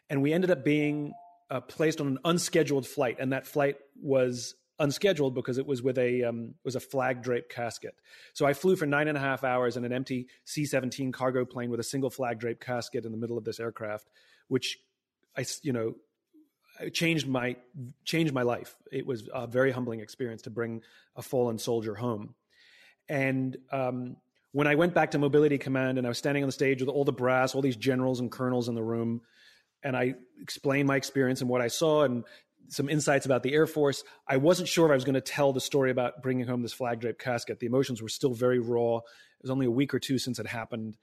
[0.09, 1.13] and we ended up being
[1.49, 5.97] uh, placed on an unscheduled flight, and that flight was unscheduled because it was with
[5.97, 7.95] a um, was a flag draped casket.
[8.33, 11.45] So I flew for nine and a half hours in an empty C seventeen cargo
[11.45, 14.09] plane with a single flag draped casket in the middle of this aircraft,
[14.47, 14.79] which
[15.37, 15.95] I you know
[16.91, 17.55] changed my
[18.03, 18.75] changed my life.
[18.91, 20.81] It was a very humbling experience to bring
[21.15, 22.35] a fallen soldier home,
[23.07, 23.55] and.
[23.71, 24.17] Um,
[24.53, 26.89] when I went back to Mobility Command and I was standing on the stage with
[26.89, 29.21] all the brass, all these generals and colonels in the room,
[29.81, 32.25] and I explained my experience and what I saw, and
[32.69, 34.03] some insights about the Air Force.
[34.27, 36.73] I wasn't sure if I was going to tell the story about bringing home this
[36.73, 37.59] flag draped casket.
[37.59, 38.97] The emotions were still very raw.
[38.97, 40.97] It was only a week or two since it happened.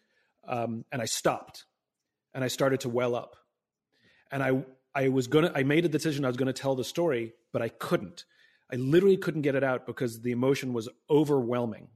[0.47, 1.66] Um, and I stopped
[2.33, 3.37] and I started to well up.
[4.31, 6.75] And I, I was going to, I made a decision I was going to tell
[6.75, 8.25] the story, but I couldn't.
[8.73, 11.88] I literally couldn't get it out because the emotion was overwhelming.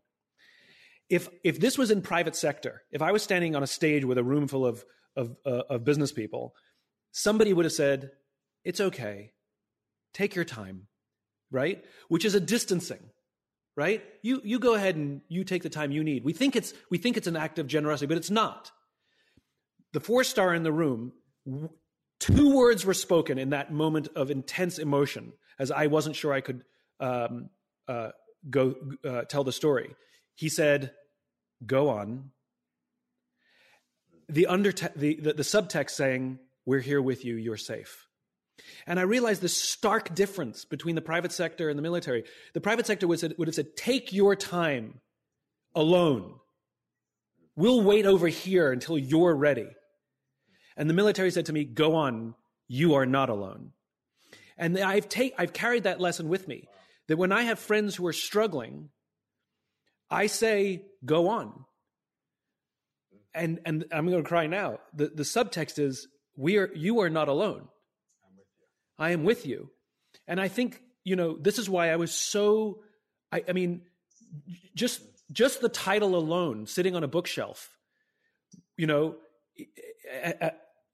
[1.08, 4.18] if if this was in private sector, if I was standing on a stage with
[4.18, 6.54] a room full of of, uh, of business people,
[7.10, 8.12] somebody would have said,
[8.64, 9.32] "It's okay,
[10.12, 10.88] take your time,"
[11.50, 11.84] right?
[12.08, 13.10] Which is a distancing,
[13.76, 14.02] right?
[14.22, 16.24] You you go ahead and you take the time you need.
[16.24, 18.70] We think it's we think it's an act of generosity, but it's not.
[19.92, 21.12] The four star in the room,
[22.18, 26.40] two words were spoken in that moment of intense emotion, as I wasn't sure I
[26.40, 26.62] could
[27.00, 27.50] um,
[27.88, 28.10] uh,
[28.48, 29.94] go uh, tell the story.
[30.34, 30.92] He said,
[31.64, 32.30] go on.
[34.28, 38.06] The, underte- the, the, the subtext saying, We're here with you, you're safe.
[38.86, 42.24] And I realized the stark difference between the private sector and the military.
[42.52, 45.00] The private sector would, would have said, Take your time
[45.74, 46.34] alone.
[47.56, 49.68] We'll wait over here until you're ready.
[50.76, 52.34] And the military said to me, Go on,
[52.68, 53.72] you are not alone.
[54.56, 55.06] And I've,
[55.38, 56.68] I've carried that lesson with me
[57.08, 58.90] that when I have friends who are struggling,
[60.10, 61.64] I say, go on.
[63.34, 64.78] And and I'm going to cry now.
[64.94, 67.68] The the subtext is we are you are not alone.
[69.02, 69.70] I am with you.
[70.26, 72.82] And I think, you know, this is why I was so
[73.32, 73.82] I, I mean,
[74.74, 75.00] just
[75.32, 77.76] just the title alone, sitting on a bookshelf,
[78.76, 79.16] you know,
[79.58, 79.64] eh,
[80.12, 80.50] eh, eh,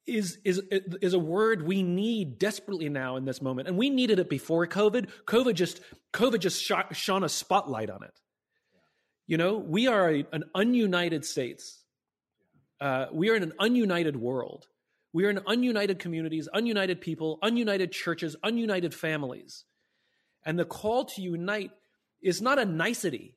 [0.07, 0.62] is is
[1.03, 4.66] is a word we need desperately now in this moment, and we needed it before
[4.66, 5.09] COVID.
[5.27, 5.81] COVID just
[6.12, 8.14] COVID just shot, shone a spotlight on it.
[9.27, 11.83] You know, we are a, an ununited states.
[12.81, 14.68] Uh, we are in an ununited world.
[15.12, 19.64] We are in ununited communities, ununited people, ununited churches, ununited families.
[20.44, 21.71] And the call to unite
[22.23, 23.37] is not a nicety.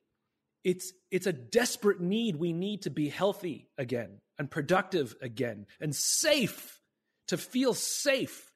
[0.63, 2.35] It's, it's a desperate need.
[2.35, 6.79] We need to be healthy again and productive again and safe.
[7.27, 8.51] To feel safe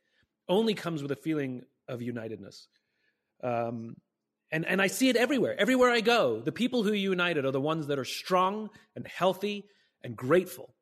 [0.50, 2.68] only comes with a feeling of unitedness.
[3.42, 3.96] Um,
[4.52, 5.56] and, and I see it everywhere.
[5.58, 9.08] Everywhere I go, the people who are united are the ones that are strong and
[9.08, 9.66] healthy
[10.04, 10.75] and grateful.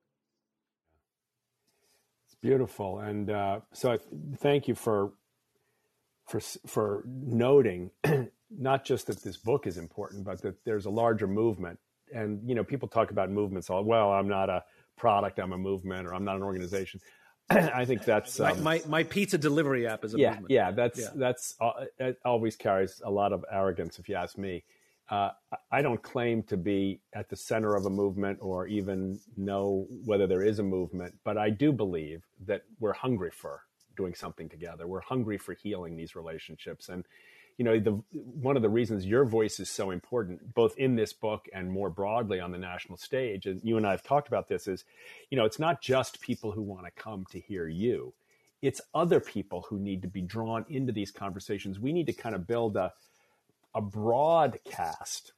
[2.44, 3.00] Beautiful.
[3.00, 4.00] And uh, so I
[4.36, 5.14] thank you for,
[6.28, 7.90] for, for noting
[8.52, 11.80] not just that this book is important, but that there's a larger movement.
[12.14, 14.62] And, you know, people talk about movements all, well, I'm not a
[14.98, 17.00] product, I'm a movement, or I'm not an organization.
[17.50, 20.52] I think that's um, my, my, my pizza delivery app is a yeah movement.
[20.52, 21.08] yeah that's yeah.
[21.16, 24.64] that's uh, it always carries a lot of arrogance if you ask me.
[25.10, 25.32] Uh,
[25.72, 30.28] I don't claim to be at the center of a movement or even know whether
[30.28, 33.62] there is a movement, but I do believe that we're hungry for
[33.96, 34.88] doing something together.
[34.88, 37.06] We're hungry for healing these relationships, and
[37.58, 41.14] you know, the, one of the reasons your voice is so important, both in this
[41.14, 44.48] book and more broadly on the national stage, and you and I have talked about
[44.48, 44.86] this, is,
[45.30, 48.14] you know, it's not just people who want to come to hear you.
[48.62, 51.80] It's other people who need to be drawn into these conversations.
[51.80, 52.94] We need to kind of build a,
[53.76, 55.34] a broadcast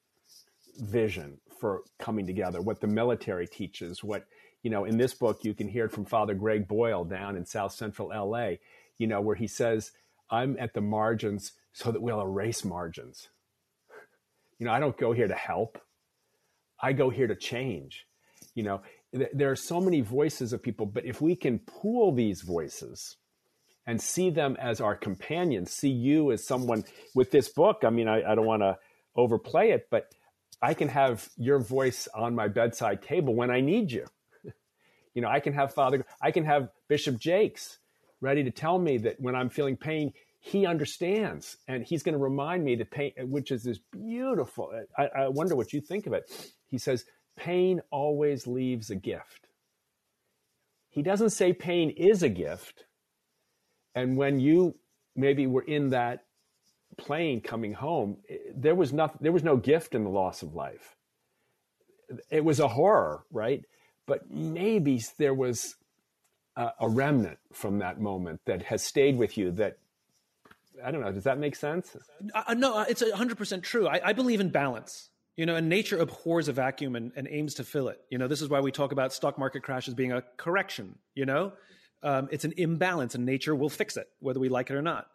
[0.78, 4.26] vision for coming together, what the military teaches, what,
[4.62, 7.46] you know, in this book, you can hear it from Father Greg Boyle down in
[7.46, 8.56] South Central LA,
[8.98, 9.92] you know, where he says,
[10.30, 13.30] I'm at the margins so that we'll erase margins.
[14.58, 15.82] You know, I don't go here to help.
[16.80, 18.08] I go here to change.
[18.54, 18.82] You know,
[19.14, 23.18] th- there are so many voices of people, but if we can pool these voices
[23.86, 28.08] and see them as our companions, see you as someone with this book, I mean,
[28.08, 28.78] I, I don't want to
[29.16, 30.12] overplay it, but
[30.62, 34.06] I can have your voice on my bedside table when I need you.
[35.14, 37.78] you know, I can have Father, I can have Bishop Jakes
[38.22, 42.24] ready to tell me that when I'm feeling pain, he understands and he's going to
[42.24, 46.14] remind me that pain which is this beautiful I, I, wonder what you think of
[46.14, 46.32] it.
[46.68, 49.48] He says pain always leaves a gift.
[50.90, 52.86] He doesn't say pain is a gift
[53.96, 54.76] and when you
[55.16, 56.26] maybe were in that
[56.98, 58.18] plane coming home
[58.56, 60.96] there was nothing there was no gift in the loss of life
[62.30, 63.64] it was a horror right
[64.06, 65.76] but maybe there was
[66.56, 69.78] a, a remnant from that moment that has stayed with you that
[70.84, 71.12] I don't know.
[71.12, 71.96] Does that make sense?
[72.34, 73.88] Uh, no, uh, it's 100% true.
[73.88, 75.10] I, I, believe in balance.
[75.38, 78.00] You know, and nature abhors a vacuum and, and, aims to fill it.
[78.10, 80.98] You know, this is why we talk about stock market crashes being a correction.
[81.14, 81.54] You know,
[82.06, 85.08] um, it's an imbalance, and nature will fix it, whether we like it or not.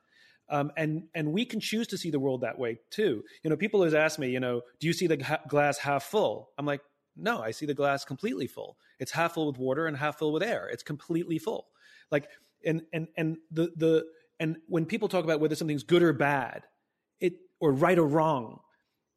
[0.50, 3.22] Um, and and we can choose to see the world that way too.
[3.44, 6.03] You know, people always ask me, you know, do you see the ha- glass half
[6.03, 6.50] full?
[6.59, 6.81] I'm like,
[7.16, 8.76] no, I see the glass completely full.
[8.98, 10.68] It's half full with water and half full with air.
[10.68, 11.68] It's completely full.
[12.11, 12.29] Like,
[12.66, 14.07] and and and the the
[14.40, 16.64] and when people talk about whether something's good or bad,
[17.20, 18.59] it or right or wrong,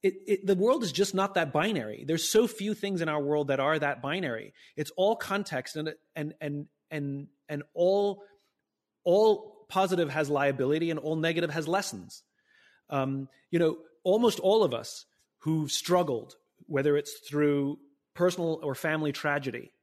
[0.04, 2.04] it, it, the world is just not that binary.
[2.06, 4.54] There's so few things in our world that are that binary.
[4.76, 8.24] It's all context and and and and and all
[9.04, 12.24] all positive has liability and all negative has lessons.
[12.90, 15.06] Um, you know, almost all of us
[15.40, 16.36] who've struggled,
[16.68, 17.80] whether it's through
[18.14, 19.74] personal or family tragedy,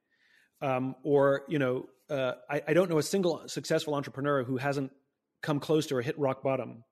[0.62, 4.92] um, or you know, uh, I, I, don't know a single successful entrepreneur who hasn't
[5.42, 6.84] come close to or hit rock bottom.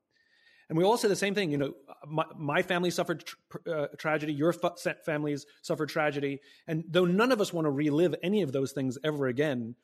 [0.69, 1.51] And we all say the same thing.
[1.51, 1.75] You know,
[2.07, 4.33] my, my family suffered tr- uh, tragedy.
[4.33, 6.41] Your families suffered tragedy.
[6.67, 9.77] And though none of us want to relive any of those things ever again,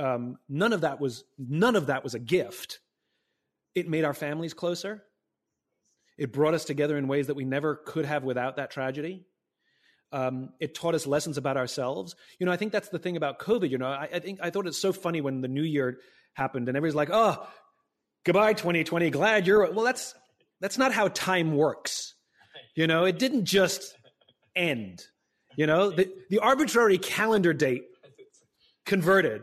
[0.00, 2.80] um, none of that was none of that was a gift.
[3.74, 5.02] It made our families closer.
[6.16, 9.26] It brought us together in ways that we never could have without that tragedy.
[10.10, 12.16] Um, it taught us lessons about ourselves.
[12.38, 13.70] You know, I think that's the thing about COVID.
[13.70, 15.98] You know, I, I think I thought it's so funny when the new year
[16.32, 17.46] happened and everybody's like, "Oh,
[18.24, 19.10] goodbye 2020.
[19.10, 20.14] Glad you're." Well, that's
[20.60, 22.14] that's not how time works.
[22.74, 23.94] You know, it didn't just
[24.56, 25.02] end.
[25.56, 27.84] You know, the, the arbitrary calendar date
[28.86, 29.42] converted.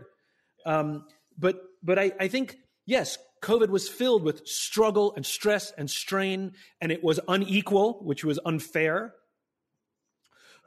[0.67, 1.05] Um,
[1.39, 6.51] but but I, I think yes, COVID was filled with struggle and stress and strain,
[6.81, 9.13] and it was unequal, which was unfair.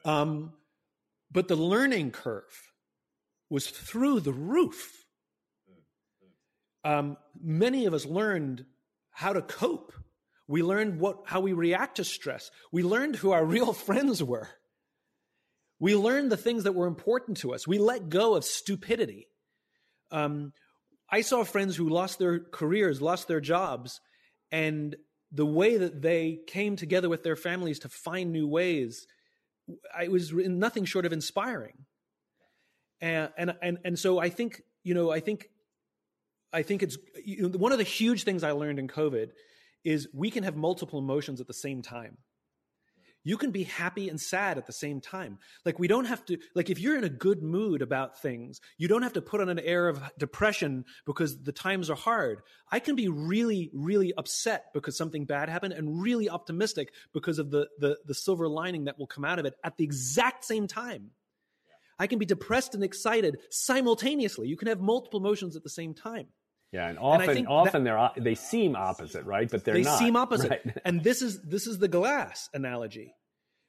[0.04, 0.54] Um,
[1.30, 2.72] but the learning curve
[3.50, 5.04] was through the roof.
[6.82, 8.64] Um, many of us learned
[9.10, 9.92] how to cope.
[10.48, 12.50] We learned what, how we react to stress.
[12.72, 14.48] We learned who our real friends were.
[15.78, 17.66] We learned the things that were important to us.
[17.66, 19.26] We let go of stupidity.
[20.10, 20.52] Um,
[21.10, 24.00] I saw friends who lost their careers, lost their jobs,
[24.52, 24.96] and
[25.32, 29.06] the way that they came together with their families to find new ways
[29.96, 31.74] I was nothing short of inspiring.
[33.00, 35.48] And, and, and, and so I think, you know, I think,
[36.52, 39.30] I think it's you know, one of the huge things I learned in COVID
[39.84, 42.18] is we can have multiple emotions at the same time
[43.22, 45.38] you can be happy and sad at the same time.
[45.64, 48.88] Like we don't have to like if you're in a good mood about things, you
[48.88, 52.40] don't have to put on an air of depression because the times are hard.
[52.70, 57.50] I can be really really upset because something bad happened and really optimistic because of
[57.50, 60.66] the the the silver lining that will come out of it at the exact same
[60.66, 61.10] time.
[61.98, 64.48] I can be depressed and excited simultaneously.
[64.48, 66.28] You can have multiple emotions at the same time.
[66.72, 69.50] Yeah, and often and often that, they're they seem opposite, right?
[69.50, 69.98] But they're they not.
[69.98, 70.50] seem opposite.
[70.50, 70.78] Right?
[70.84, 73.14] and this is this is the glass analogy,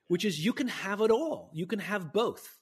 [0.07, 1.49] which is you can have it all.
[1.53, 2.57] You can have both.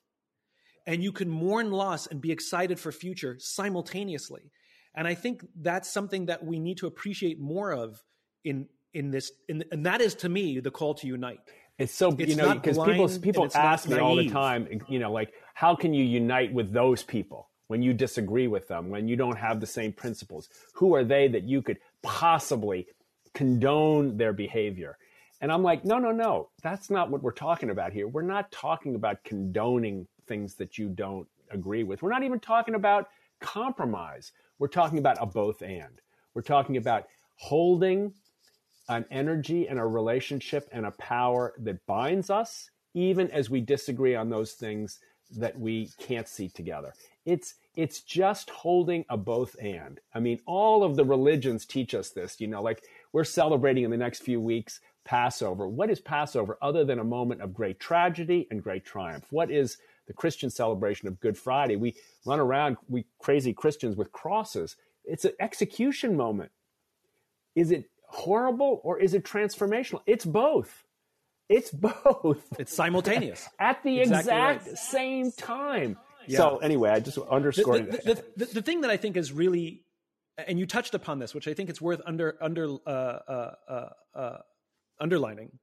[0.87, 4.51] And you can mourn loss and be excited for future simultaneously.
[4.95, 8.01] And I think that's something that we need to appreciate more of
[8.43, 11.39] in in this in, and that is to me the call to unite.
[11.77, 15.11] It's so it's you know because people people ask me all the time, you know,
[15.11, 17.49] like how can you unite with those people?
[17.69, 20.49] When you disagree with them, when you don't have the same principles?
[20.73, 22.87] Who are they that you could possibly
[23.33, 24.97] condone their behavior?
[25.39, 28.07] And I'm like, no, no, no, that's not what we're talking about here.
[28.07, 32.01] We're not talking about condoning things that you don't agree with.
[32.01, 33.07] We're not even talking about
[33.39, 34.31] compromise.
[34.57, 36.01] We're talking about a both and.
[36.33, 37.05] We're talking about
[37.35, 38.13] holding
[38.89, 44.15] an energy and a relationship and a power that binds us, even as we disagree
[44.15, 44.99] on those things
[45.37, 46.93] that we can't see together.
[47.29, 49.99] It's it's just holding a both and.
[50.13, 53.91] I mean, all of the religions teach us this, you know, like we're celebrating in
[53.91, 55.67] the next few weeks Passover.
[55.67, 59.25] What is Passover other than a moment of great tragedy and great triumph?
[59.29, 61.75] What is the Christian celebration of Good Friday?
[61.75, 64.75] We run around, we crazy Christians with crosses.
[65.05, 66.51] It's an execution moment.
[67.55, 70.01] Is it horrible or is it transformational?
[70.05, 70.83] It's both.
[71.47, 72.43] It's both.
[72.57, 73.47] It's simultaneous.
[73.59, 74.77] At the exactly exact right.
[74.77, 75.97] same time.
[76.29, 76.37] Yeah.
[76.37, 79.81] So anyway, I just underscoring the, the, the, the, thing that I think is really,
[80.37, 83.89] and you touched upon this, which I think it's worth under under uh, uh, uh,
[84.13, 84.37] uh,
[84.99, 85.57] underlining,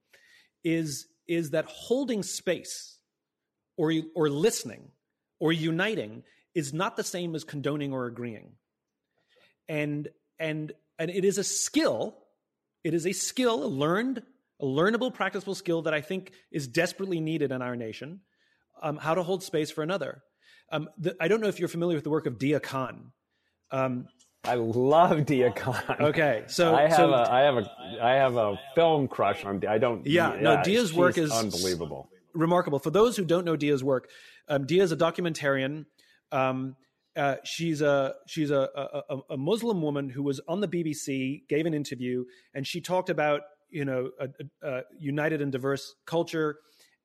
[0.64, 2.98] is is that holding space,
[3.76, 4.90] or or listening,
[5.38, 8.50] or uniting is not the same as condoning or agreeing,
[9.68, 10.09] and
[10.40, 12.16] and and it is a skill.
[12.83, 14.20] It is a skill a learned,
[14.61, 18.22] a learnable, practicable skill that I think is desperately needed in our nation.
[18.83, 20.22] Um, how to hold space for another.
[20.70, 23.12] Um, the, I don't know if you're familiar with the work of Deeyah Khan.
[23.70, 24.09] Um,
[24.44, 25.96] I love Deeyah Khan.
[26.00, 27.70] Okay, so I have so, a I have a
[28.02, 29.64] I have a film crush on.
[29.66, 30.07] I don't.
[30.07, 32.79] Yeah, yeah no, Deeyah's work is unbelievable, remarkable.
[32.79, 34.09] For those who don't know Deeyah's work,
[34.48, 35.87] um, Deeyah is a documentarian.
[36.33, 36.76] Um,
[37.16, 38.68] uh, she's a she's a,
[39.09, 43.08] a, a Muslim woman who was on the BBC, gave an interview, and she talked
[43.08, 44.29] about you know a,
[44.62, 46.58] a united and diverse culture.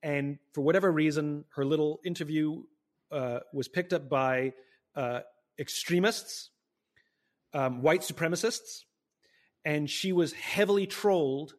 [0.04, 2.64] And for whatever reason, her little interview
[3.12, 4.54] uh, was picked up by
[4.96, 5.22] uh,
[5.60, 6.50] extremists,
[7.54, 8.82] um, white supremacists,
[9.66, 11.54] and she was heavily trolled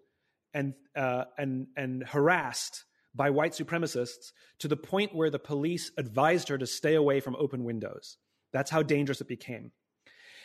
[0.54, 2.84] and uh, and and harassed
[3.14, 7.36] by white supremacists to the point where the police advised her to stay away from
[7.36, 8.16] open windows.
[8.52, 9.72] That's how dangerous it became.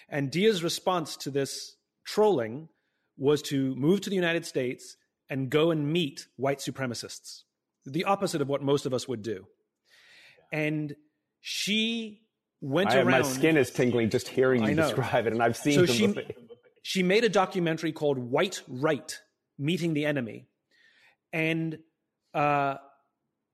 [0.10, 2.70] And Deeyah's response to this trolling
[3.18, 4.98] was to move to the United States
[5.30, 7.44] and go and meet white supremacists
[7.88, 9.48] the opposite of what most of us would do.
[10.52, 10.96] And
[11.42, 12.22] she
[12.62, 13.12] went I, around.
[13.12, 15.74] My skin is tingling just hearing you describe it, and I've seen.
[15.74, 16.14] So she,
[16.84, 19.20] she made a documentary called White Right:
[19.58, 20.48] Meeting the Enemy,
[21.34, 21.80] and
[22.34, 22.76] uh,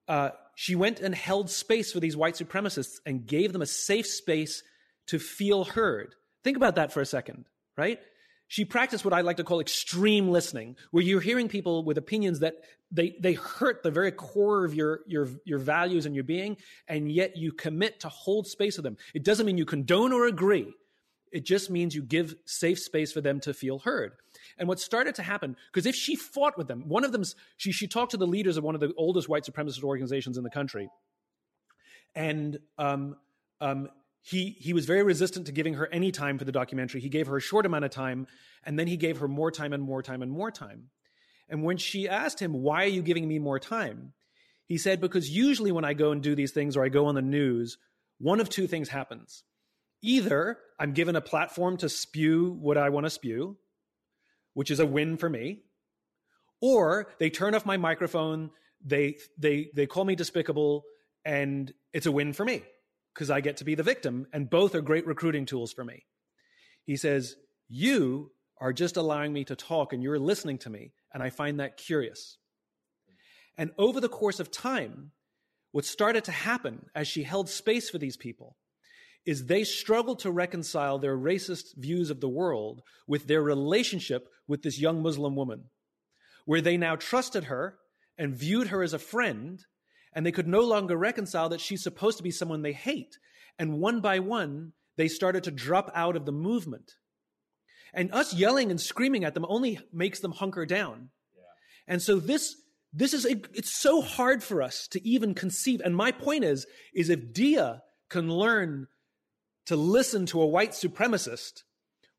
[0.08, 4.08] uh, she went and held space for these white supremacists and gave them a safe
[4.08, 4.64] space
[5.08, 6.16] to feel heard.
[6.44, 7.46] Think about that for a second,
[7.78, 8.00] right?
[8.48, 12.39] She practiced what I like to call extreme listening, where you're hearing people with opinions
[12.39, 12.56] that
[12.91, 17.12] they, they hurt the very core of your, your, your values and your being, and
[17.12, 18.98] yet you commit to hold space for them.
[19.16, 20.72] It doesn't mean you condone or agree.
[21.32, 24.12] It just means you give safe space for them to feel heard.
[24.60, 27.24] And what started to happen, because if she fought with them, one of them,
[27.58, 30.44] she, she talked to the leaders of one of the oldest white supremacist organizations in
[30.44, 30.89] the country.
[32.14, 33.16] And um,
[33.60, 33.89] um,
[34.26, 37.02] he, he was very resistant to giving her any time for the documentary.
[37.02, 38.26] He gave her a short amount of time,
[38.64, 40.86] and then he gave her more time and more time and more time.
[41.50, 44.14] And when she asked him, Why are you giving me more time?
[44.66, 47.16] He said, Because usually when I go and do these things or I go on
[47.16, 47.78] the news,
[48.18, 49.44] one of two things happens.
[50.02, 53.58] Either I'm given a platform to spew what I want to spew,
[54.54, 55.64] which is a win for me.
[56.62, 58.52] Or they turn off my microphone,
[58.82, 60.86] they they they call me despicable,
[61.26, 62.64] and it's a win for me
[63.14, 66.05] because I get to be the victim, and both are great recruiting tools for me.
[66.86, 67.36] He says,
[67.70, 71.59] You are just allowing me to talk and you're listening to me, and I find
[71.59, 72.38] that curious.
[73.57, 75.11] And over the course of time,
[75.72, 78.55] what started to happen as she held space for these people
[79.26, 84.61] is they struggled to reconcile their racist views of the world with their relationship with
[84.64, 85.66] this young Muslim woman,
[86.45, 87.78] where they now trusted her
[88.18, 89.64] and viewed her as a friend,
[90.16, 93.18] and they could no longer reconcile that she's supposed to be someone they hate.
[93.57, 96.93] And one by one, they started to drop out of the movement.
[97.93, 101.09] And us yelling and screaming at them only makes them hunker down.
[101.36, 101.43] Yeah.
[101.93, 102.55] And so this
[102.91, 105.82] this is it's so hard for us to even conceive.
[105.84, 108.88] And my point is, is if Deeyah can learn
[109.66, 111.64] to listen to a white supremacist,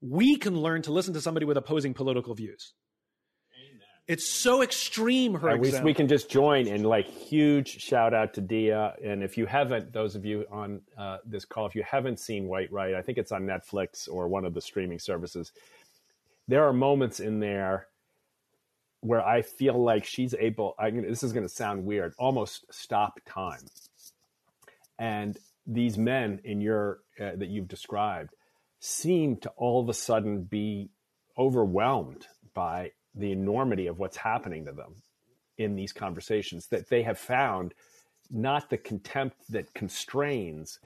[0.01, 2.74] we can learn to listen to somebody with opposing political views.
[4.07, 8.43] It's so extreme, her we, we, can just join in like huge shout out to
[8.43, 9.03] Deeyah.
[9.03, 12.47] And if you haven't, those of you on uh, this call, if you haven't seen
[12.47, 15.53] White Right, I think it's on Netflix or one of the streaming services.
[16.49, 17.87] There are moments in there
[19.01, 20.75] where I feel like she's able.
[20.79, 23.61] I mean, this is going to sound weird, almost stop time.
[24.99, 28.35] And these men in your uh, that you've described
[28.81, 30.91] seem to all of a sudden be
[31.39, 34.95] overwhelmed by the enormity of what's happening to them
[35.59, 37.75] in these conversations that they have found
[38.31, 40.79] not the contempt that constrains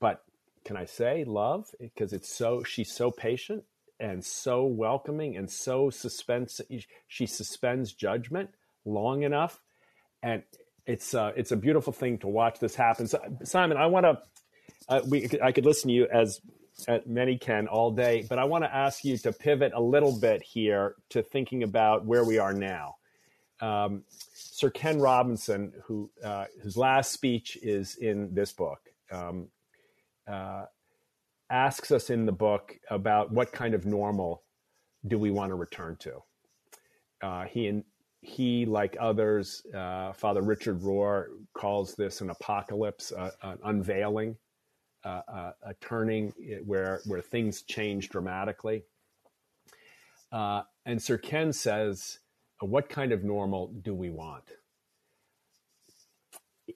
[0.00, 0.22] but
[0.64, 3.64] can i say love because it's so she's so patient
[4.00, 6.60] and so welcoming and so suspense
[7.08, 8.50] she suspends judgment
[8.84, 9.60] long enough
[10.22, 10.42] and
[10.86, 13.06] it's uh, it's a beautiful thing to watch this happen.
[13.08, 14.18] So, Simon, I want to
[14.88, 16.40] uh, we I could listen to you as
[16.88, 20.18] uh, many can all day, but I want to ask you to pivot a little
[20.18, 22.96] bit here to thinking about where we are now.
[23.60, 24.04] Um,
[24.34, 29.48] Sir Ken Robinson, who uh, whose last speech is in this book, um,
[30.28, 30.66] uh,
[31.50, 34.42] asks us in the book about what kind of normal
[35.06, 36.22] do we want to return to.
[37.22, 37.84] Uh, he in,
[38.20, 44.36] he, like others, uh, Father Richard Rohr calls this an apocalypse, uh, an unveiling,
[45.06, 46.32] uh, uh a turning
[46.64, 48.82] where where things change dramatically.
[50.32, 52.18] Uh, and Sir Ken says,
[52.60, 54.44] "What kind of normal do we want?"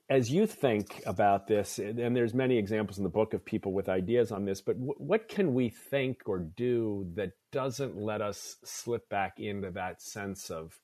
[0.09, 3.89] As you think about this, and there's many examples in the book of people with
[3.89, 8.57] ideas on this, but w- what can we think or do that doesn't let us
[8.65, 10.81] slip back into that sense of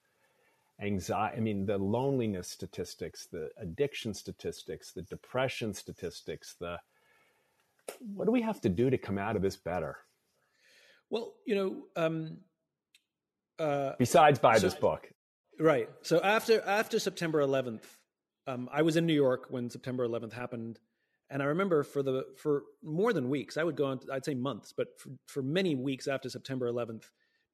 [0.80, 6.78] anxiety i mean the loneliness statistics the addiction statistics the depression statistics the
[8.00, 9.96] what do we have to do to come out of this better?
[11.10, 12.38] Well you know um
[13.58, 15.08] uh besides buy so, this book.
[15.58, 15.88] right.
[16.02, 17.84] So after after september 11th
[18.46, 20.78] um i was in new york when september 11th happened.
[21.30, 24.34] And i remember for the for more than weeks i would go on i'd say
[24.34, 27.04] months but for, for many weeks after september 11th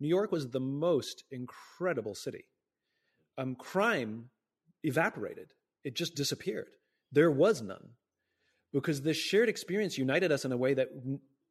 [0.01, 2.45] new york was the most incredible city.
[3.39, 4.29] Um, crime
[4.83, 5.49] evaporated.
[5.85, 6.69] It just disappeared.
[7.13, 7.91] There was none
[8.73, 10.89] because this shared experience united us in a way that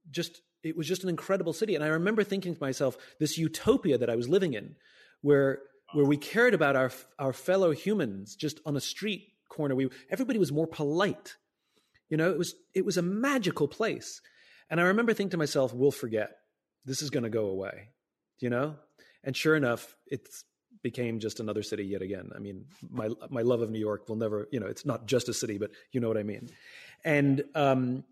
[0.10, 1.76] just it was just an incredible city.
[1.76, 4.76] And I remember thinking to myself, this utopia that I was living in,
[5.22, 5.60] where
[5.94, 9.76] where we cared about our our fellow humans just on a street corner.
[9.76, 11.36] We everybody was more polite.
[12.10, 14.22] You know, it was it was a magical place.
[14.70, 16.38] And I remember thinking to myself, we'll forget.
[16.86, 17.90] This is going to go away.
[18.40, 18.76] You know?
[19.24, 20.44] And sure enough, it's
[20.82, 22.32] became just another city yet again.
[22.36, 25.30] I mean, my my love of New York will never, you know, it's not just
[25.30, 26.50] a city, but you know what I mean.
[27.04, 28.04] And um,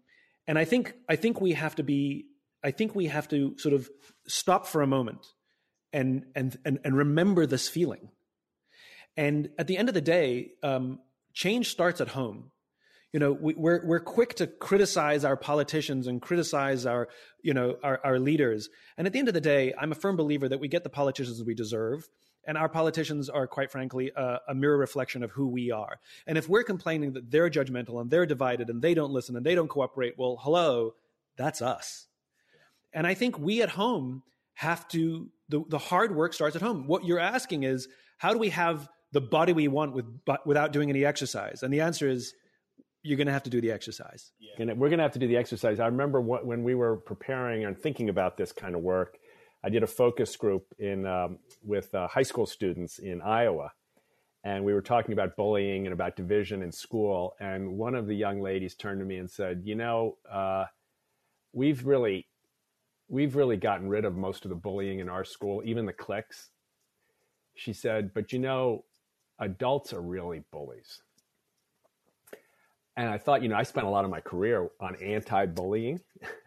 [0.48, 2.26] and I think I think we have to be
[2.64, 3.90] I think we have to sort of
[4.28, 5.26] stop for a moment
[5.94, 8.10] and and and, and remember this feeling.
[9.16, 11.00] And at the end of the day, um,
[11.34, 12.52] change starts at home.
[13.12, 17.10] You know we, are we're, we're quick to criticize our politicians and criticize our
[17.44, 18.70] you know our, our leaders.
[18.98, 20.90] And at the end of the day i'm a firm believer that we get the
[20.90, 22.08] politicians we deserve
[22.46, 26.50] and our politicians are quite frankly a, mirror reflection of who we are and if
[26.50, 29.70] we're complaining that they're judgmental and they're divided and they don't listen and they don't
[29.70, 30.94] cooperate well hello
[31.38, 32.08] that's us
[32.94, 34.24] and i think we at home
[34.54, 37.88] have to the, the hard work starts at home what you're asking is
[38.18, 41.74] how do we have the body we want with, but without doing any exercise and
[41.74, 42.34] the answer is
[43.04, 44.32] you're going to have to do the exercise.
[44.40, 44.74] Yeah.
[44.74, 45.80] we're going to have to do the exercise.
[45.80, 49.18] I remember when we were preparing and thinking about this kind of work,
[49.64, 53.72] I did a focus group in um, with uh, high school students in Iowa,
[54.44, 57.36] and we were talking about bullying and about division in school.
[57.40, 60.66] And one of the young ladies turned to me and said, "You know, uh,
[61.52, 62.28] we've really,
[63.10, 66.52] we've really gotten rid of most of the bullying in our school, even the cliques."
[67.56, 68.86] She said, "But you know,
[69.40, 71.02] adults are really bullies."
[73.00, 76.02] and I thought, you know, I spent a lot of my career on anti-bullying.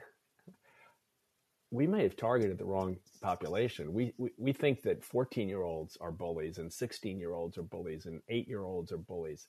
[1.72, 3.94] we may have targeted the wrong population.
[3.94, 7.62] We, we, we think that 14 year olds are bullies and 16 year olds are
[7.62, 9.48] bullies and eight year olds are bullies.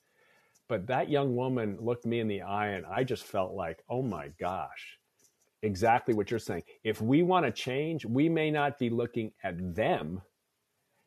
[0.66, 4.02] But that young woman looked me in the eye and I just felt like, oh
[4.02, 4.98] my gosh,
[5.62, 6.62] exactly what you're saying.
[6.82, 10.22] If we want to change, we may not be looking at them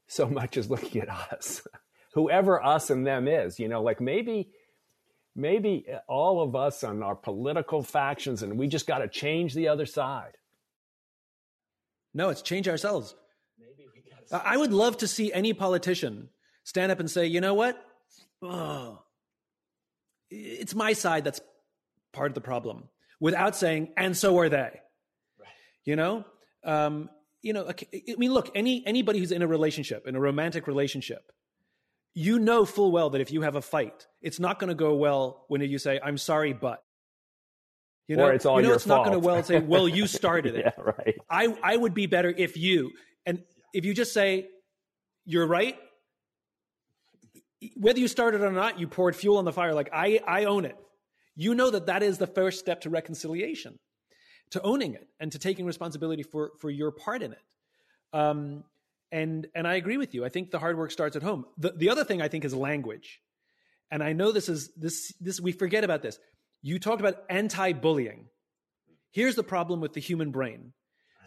[0.07, 1.68] so much as looking at us,
[2.13, 4.51] whoever us and them is, you know, like maybe
[5.36, 9.68] maybe all of us on our political factions and we just got to change the
[9.68, 10.38] other side.
[12.18, 13.13] No, it's change ourselves.
[13.59, 14.01] Maybe we
[14.32, 16.30] got I would love to see any politician
[16.63, 17.80] stand up and say, you know what?
[18.41, 19.03] Oh,
[20.32, 21.39] it's my side that's
[22.13, 22.89] part of the problem
[23.20, 24.82] without saying, and so are they.
[25.39, 25.49] Right.
[25.86, 26.26] You know?
[26.63, 27.11] Um,
[27.43, 31.32] you know, I mean, look, any anybody who's in a relationship, in a romantic relationship,
[32.15, 34.95] you know full well that if you have a fight, it's not going to go
[34.95, 36.84] well when you say, "I'm sorry, but."
[38.08, 39.05] You know, or it's all you know, it's fault.
[39.05, 41.18] not going to well say, "Well, you started it." yeah, right.
[41.30, 42.91] I I would be better if you
[43.26, 43.43] and
[43.74, 44.47] if you just say,
[45.26, 45.78] "You're right,"
[47.76, 49.74] whether you started or not, you poured fuel on the fire.
[49.74, 50.78] Like I I own it.
[51.36, 53.78] You know that that is the first step to reconciliation,
[54.51, 57.41] to owning it and to taking responsibility for for your part in it.
[58.14, 58.64] Um,
[59.12, 60.26] and and I agree with you.
[60.26, 61.45] I think the hard work starts at home.
[61.58, 63.22] The the other thing I think is language.
[63.89, 66.20] And I know this is this this we forget about this.
[66.62, 68.26] You talked about anti-bullying.
[69.12, 70.74] Here's the problem with the human brain.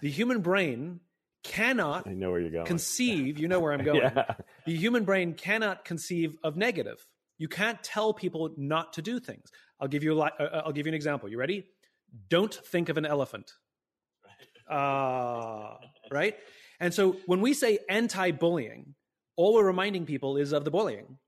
[0.03, 1.01] The human brain
[1.43, 2.67] cannot I know where you're going.
[2.67, 4.01] conceive, you know where I'm going.
[4.01, 4.35] yeah.
[4.67, 7.05] The human brain cannot conceive of negative.
[7.39, 9.51] You can't tell people not to do things.
[9.81, 11.29] I'll give you a uh, uh, I'll give you an example.
[11.29, 11.65] You ready?
[12.29, 13.53] Don't think of an elephant.
[14.69, 15.75] Uh,
[16.11, 16.37] right?
[16.79, 18.95] And so when we say anti bullying,
[19.37, 21.19] all we're reminding people is of the bullying,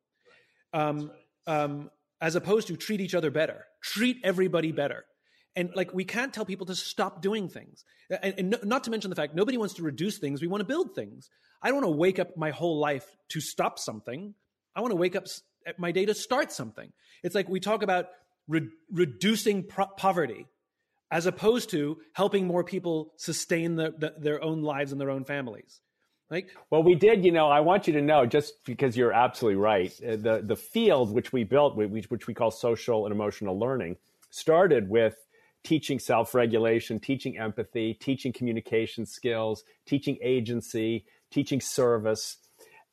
[0.73, 1.11] um,
[1.47, 1.91] um,
[2.21, 5.05] as opposed to treat each other better, treat everybody better.
[5.55, 7.85] And like we can't tell people to stop doing things,
[8.23, 10.41] and, and no, not to mention the fact nobody wants to reduce things.
[10.41, 11.29] We want to build things.
[11.63, 14.35] I don't want to wake up my whole life to stop something.
[14.75, 15.25] I want to wake up
[15.79, 16.91] my day to start something.
[17.23, 18.07] It's like we talk about
[18.49, 20.47] re- reducing pro- poverty
[21.11, 25.25] as opposed to helping more people sustain the, the, their own lives and their own
[25.25, 25.81] families.
[26.33, 27.27] Like, well, we did.
[27.27, 30.57] You know, I want you to know, just because you're absolutely right, uh, the the
[30.57, 33.99] field which we built, which, which we call social and emotional learning,
[34.31, 35.15] started with
[35.63, 42.39] teaching self-regulation, teaching empathy, teaching communication skills, teaching agency, teaching service,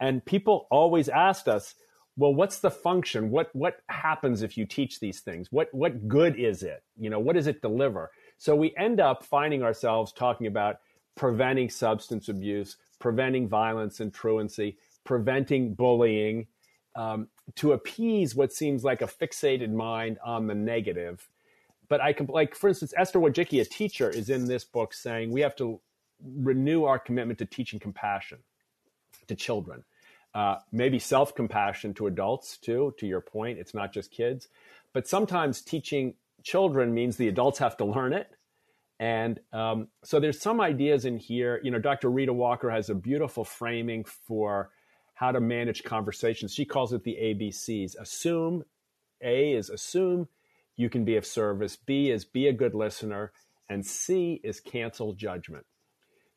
[0.01, 1.75] and people always asked us,
[2.17, 3.31] well, what's the function?
[3.31, 5.47] What what happens if you teach these things?
[5.49, 6.83] What what good is it?
[6.97, 8.11] You know, what does it deliver?
[8.37, 10.79] So we end up finding ourselves talking about
[11.15, 16.47] preventing substance abuse, preventing violence and truancy, preventing bullying,
[16.95, 21.27] um, to appease what seems like a fixated mind on the negative.
[21.87, 25.31] But I can, like, for instance, Esther Wojcicki, a teacher, is in this book saying
[25.31, 25.79] we have to
[26.21, 28.39] renew our commitment to teaching compassion
[29.27, 29.83] to children
[30.33, 32.93] uh, maybe self compassion to adults too.
[32.99, 34.47] To your point, it's not just kids,
[34.93, 38.31] but sometimes teaching children means the adults have to learn it.
[38.99, 41.61] And um, so there's some ideas in here.
[41.63, 42.09] You know, Dr.
[42.11, 44.71] Rita Walker has a beautiful framing for
[45.13, 46.53] how to manage conversations.
[46.53, 47.95] She calls it the ABCs.
[47.99, 48.63] Assume,
[49.21, 50.27] A is assume
[50.75, 51.77] you can be of service.
[51.77, 53.31] B is be a good listener.
[53.69, 55.65] And C is cancel judgment.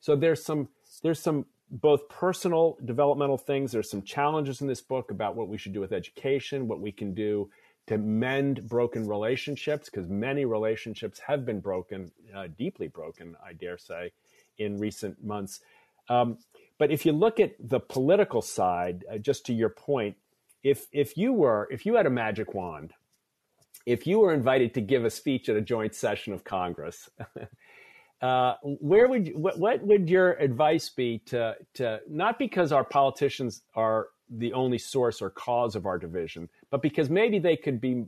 [0.01, 0.69] So there's some
[1.03, 3.73] there's some both personal developmental things.
[3.73, 6.93] There's some challenges in this book about what we should do with education, what we
[6.93, 7.49] can do
[7.87, 13.79] to mend broken relationships, because many relationships have been broken, uh, deeply broken, I dare
[13.79, 14.13] say,
[14.59, 15.61] in recent months.
[16.09, 16.39] Um,
[16.79, 20.17] but if you look at the political side, uh, just to your point,
[20.63, 22.93] if if you were if you had a magic wand,
[23.87, 27.11] if you were invited to give a speech at a joint session of Congress,
[28.23, 32.85] uh, where would you, what, what would your advice be to to not because our
[32.85, 34.09] politicians are
[34.39, 38.07] the only source or cause of our division, but because maybe they could be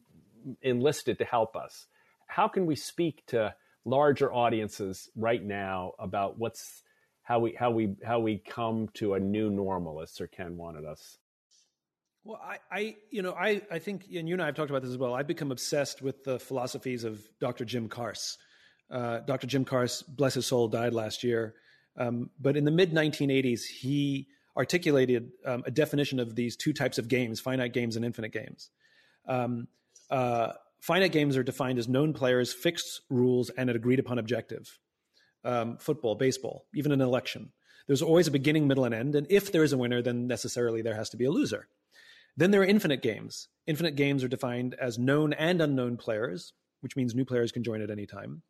[0.62, 1.87] enlisted to help us?
[2.27, 3.55] How can we speak to
[3.85, 6.83] larger audiences right now about what's
[7.22, 10.85] how we how we how we come to a new normal, as Sir Ken wanted
[10.85, 11.18] us.
[12.22, 14.81] Well, I, I, you know, I, I think, and you and I have talked about
[14.81, 15.12] this as well.
[15.12, 17.66] I've become obsessed with the philosophies of Dr.
[17.66, 18.39] Jim Carse.
[18.91, 19.47] Uh, Dr.
[19.47, 21.55] Jim Carse, bless his soul, died last year.
[21.99, 26.99] Um, but in the mid 1980s, he articulated um, a definition of these two types
[26.99, 28.71] of games: finite games and infinite games.
[29.27, 29.69] Um,
[30.11, 34.79] uh, finite games are defined as known players, fixed rules, and an agreed upon objective
[35.45, 37.53] um, football, baseball, even an election.
[37.87, 39.15] There's always a beginning, middle, and end.
[39.15, 41.69] And if there is a winner, then necessarily there has to be a loser.
[42.37, 43.49] Then there are infinite games.
[43.67, 47.81] Infinite games are defined as known and unknown players, which means new players can join
[47.81, 48.43] at any time.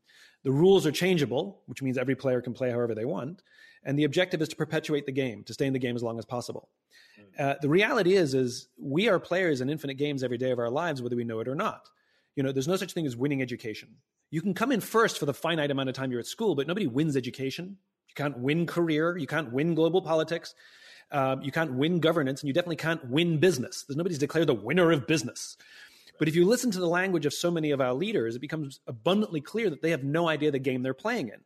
[0.45, 3.43] The rules are changeable, which means every player can play however they want.
[3.85, 6.19] And the objective is to perpetuate the game, to stay in the game as long
[6.19, 6.69] as possible.
[7.17, 7.43] Hmm.
[7.43, 10.71] Uh, the reality is, is we are players in infinite games every day of our
[10.71, 11.89] lives, whether we know it or not.
[12.37, 13.89] You know, there's no such thing as winning education.
[14.31, 16.67] You can come in first for the finite amount of time you're at school, but
[16.67, 17.77] nobody wins education.
[18.09, 19.17] You can't win career.
[19.17, 20.55] You can't win global politics.
[21.13, 23.85] Um, you can't win governance, and you definitely can't win business.
[23.87, 25.57] There's nobody's declared the winner of business.
[26.19, 28.81] But if you listen to the language of so many of our leaders, it becomes
[28.87, 31.41] abundantly clear that they have no idea the game they're playing in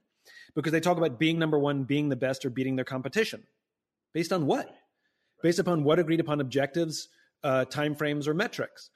[0.54, 3.44] because they talk about being number one, being the best, or beating their competition.
[4.12, 4.68] Based on what?
[5.42, 7.08] Based upon what agreed upon objectives,
[7.42, 8.90] uh, timeframes, or metrics.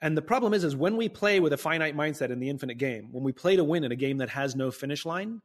[0.00, 2.78] And the problem is, is when we play with a finite mindset in the infinite
[2.78, 5.40] game, when we play to win in a game that has no finish line,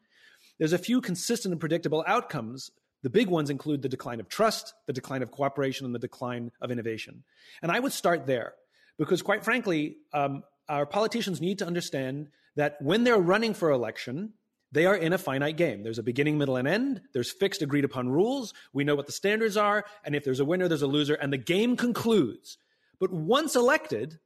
[0.57, 2.70] there's a few consistent and predictable outcomes.
[3.03, 6.51] The big ones include the decline of trust, the decline of cooperation, and the decline
[6.61, 7.24] of innovation.
[7.61, 8.53] And I would start there
[9.00, 14.34] because, quite frankly, um, our politicians need to understand that when they're running for election,
[14.72, 15.82] they are in a finite game.
[15.82, 17.02] There's a beginning, middle, and end.
[17.14, 18.54] There's fixed, agreed upon rules.
[18.74, 19.86] We know what the standards are.
[20.04, 21.16] And if there's a winner, there's a loser.
[21.16, 22.58] And the game concludes.
[23.00, 24.20] But once elected,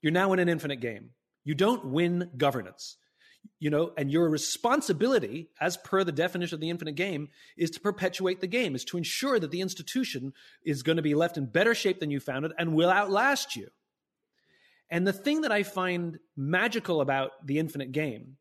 [0.00, 1.10] you're now in an infinite game.
[1.44, 2.96] You don't win governance.
[3.58, 7.80] You know, and your responsibility, as per the definition of the infinite game, is to
[7.80, 11.46] perpetuate the game, is to ensure that the institution is going to be left in
[11.46, 13.68] better shape than you found it and will outlast you.
[14.90, 18.36] And the thing that I find magical about the infinite game,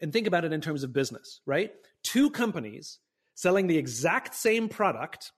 [0.00, 1.72] and think about it in terms of business, right?
[2.02, 2.98] Two companies
[3.34, 5.32] selling the exact same product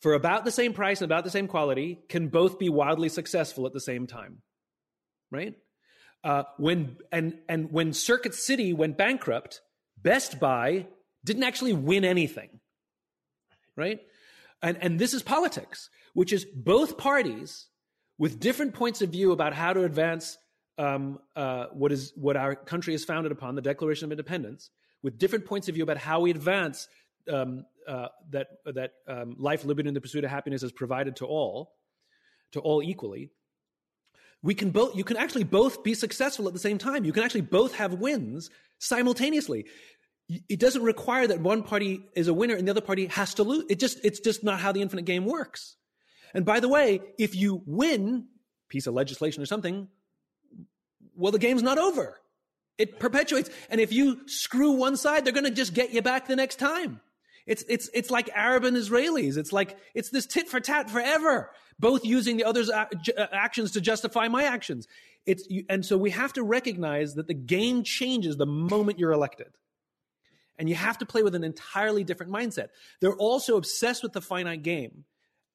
[0.00, 3.66] for about the same price and about the same quality can both be wildly successful
[3.66, 4.42] at the same time
[5.30, 5.54] right?
[6.24, 9.60] Uh, when and and when Circuit City went bankrupt,
[9.96, 10.86] Best Buy
[11.24, 12.60] didn't actually win anything,
[13.76, 14.00] right?
[14.62, 17.67] And and this is politics, which is both parties
[18.18, 20.38] with different points of view about how to advance
[20.76, 24.70] um, uh, what is what our country is founded upon, the Declaration of Independence,
[25.02, 26.88] with different points of view about how we advance
[27.30, 31.26] um, uh, that that um, life, liberty, and the pursuit of happiness is provided to
[31.26, 31.72] all,
[32.52, 33.30] to all equally
[34.42, 37.04] we can both you can actually both be successful at the same time.
[37.04, 39.66] You can actually both have wins simultaneously.
[40.48, 43.42] It doesn't require that one party is a winner and the other party has to
[43.42, 43.64] lose.
[43.68, 45.76] It just it's just not how the infinite game works
[46.34, 48.26] and by the way if you win
[48.68, 49.88] piece of legislation or something
[51.16, 52.18] well the game's not over
[52.76, 56.26] it perpetuates and if you screw one side they're going to just get you back
[56.26, 57.00] the next time
[57.46, 61.50] it's it's it's like arab and israelis it's like it's this tit for tat forever
[61.78, 62.86] both using the other's uh,
[63.32, 64.86] actions to justify my actions.
[65.26, 69.48] It's, and so we have to recognize that the game changes the moment you're elected.
[70.58, 72.68] And you have to play with an entirely different mindset.
[73.00, 75.04] They're also obsessed with the finite game,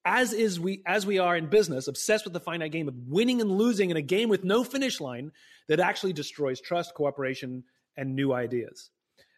[0.06, 3.42] as is we as we are in business, obsessed with the finite game of winning
[3.42, 5.32] and losing in a game with no finish line
[5.68, 7.64] that actually destroys trust, cooperation,
[7.96, 8.90] and new ideas.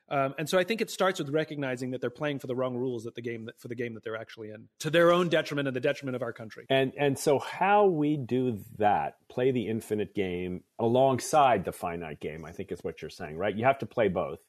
[0.08, 2.76] Um, and so I think it starts with recognizing that they're playing for the wrong
[2.76, 5.30] rules at the game that, for the game that they're actually in, to their own
[5.30, 6.66] detriment and the detriment of our country.
[6.70, 12.46] And and so how we do that, play the infinite game alongside the finite game,
[12.46, 13.56] I think is what you're saying, right?
[13.56, 14.40] You have to play both.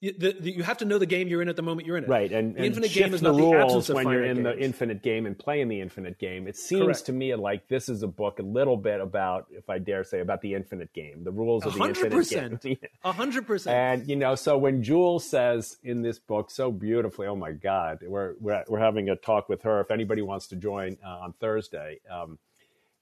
[0.00, 1.96] You, the, the, you have to know the game you're in at the moment you're
[1.96, 2.10] in it.
[2.10, 4.26] Right, and, the and infinite game is the not the rules absence of when you're
[4.26, 6.46] in the infinite game and playing the infinite game.
[6.46, 7.06] It seems Correct.
[7.06, 10.20] to me like this is a book a little bit about, if I dare say,
[10.20, 12.76] about the infinite game, the rules of the hundred infinite game.
[13.04, 13.74] a hundred percent.
[13.74, 18.00] And you know, so when Jewel says in this book so beautifully, "Oh my God,"
[18.02, 19.80] we're we're, we're having a talk with her.
[19.80, 22.38] If anybody wants to join uh, on Thursday, um,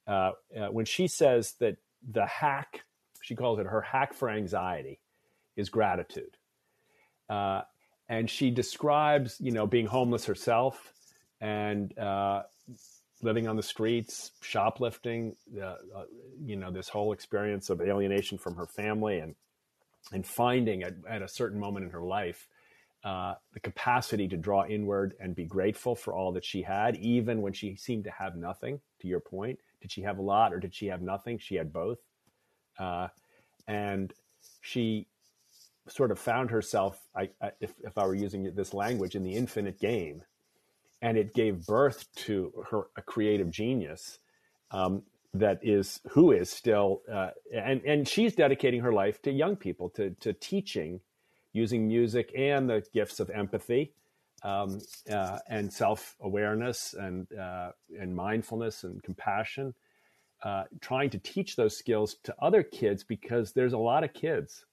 [0.06, 1.76] uh, uh, when she says that
[2.08, 2.84] the hack,
[3.20, 5.00] she calls it her hack for anxiety,
[5.56, 6.36] is gratitude.
[7.28, 7.62] Uh,
[8.08, 10.92] and she describes, you know, being homeless herself
[11.40, 12.42] and uh,
[13.22, 16.04] living on the streets, shoplifting, uh, uh,
[16.44, 19.34] you know, this whole experience of alienation from her family and
[20.12, 22.46] and finding at, at a certain moment in her life
[23.04, 27.42] uh, the capacity to draw inward and be grateful for all that she had, even
[27.42, 28.80] when she seemed to have nothing.
[29.00, 31.38] To your point, did she have a lot or did she have nothing?
[31.38, 31.98] She had both,
[32.78, 33.08] uh,
[33.68, 34.12] and
[34.62, 35.06] she
[35.88, 39.34] sort of found herself, I, I, if, if I were using this language, in the
[39.34, 40.22] infinite game,
[41.02, 44.18] and it gave birth to her a creative genius
[44.70, 45.02] um,
[45.34, 49.90] that is who is still, uh, and and she's dedicating her life to young people,
[49.90, 51.00] to to teaching,
[51.52, 53.92] using music and the gifts of empathy.
[54.42, 54.78] Um,
[55.10, 59.72] uh, and self awareness and uh, and mindfulness and compassion,
[60.42, 64.66] uh, trying to teach those skills to other kids because there's a lot of kids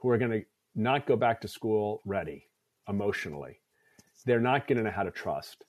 [0.00, 0.42] who are going to
[0.74, 2.46] not go back to school ready
[2.88, 3.60] emotionally.
[4.24, 5.64] They're not going to know how to trust.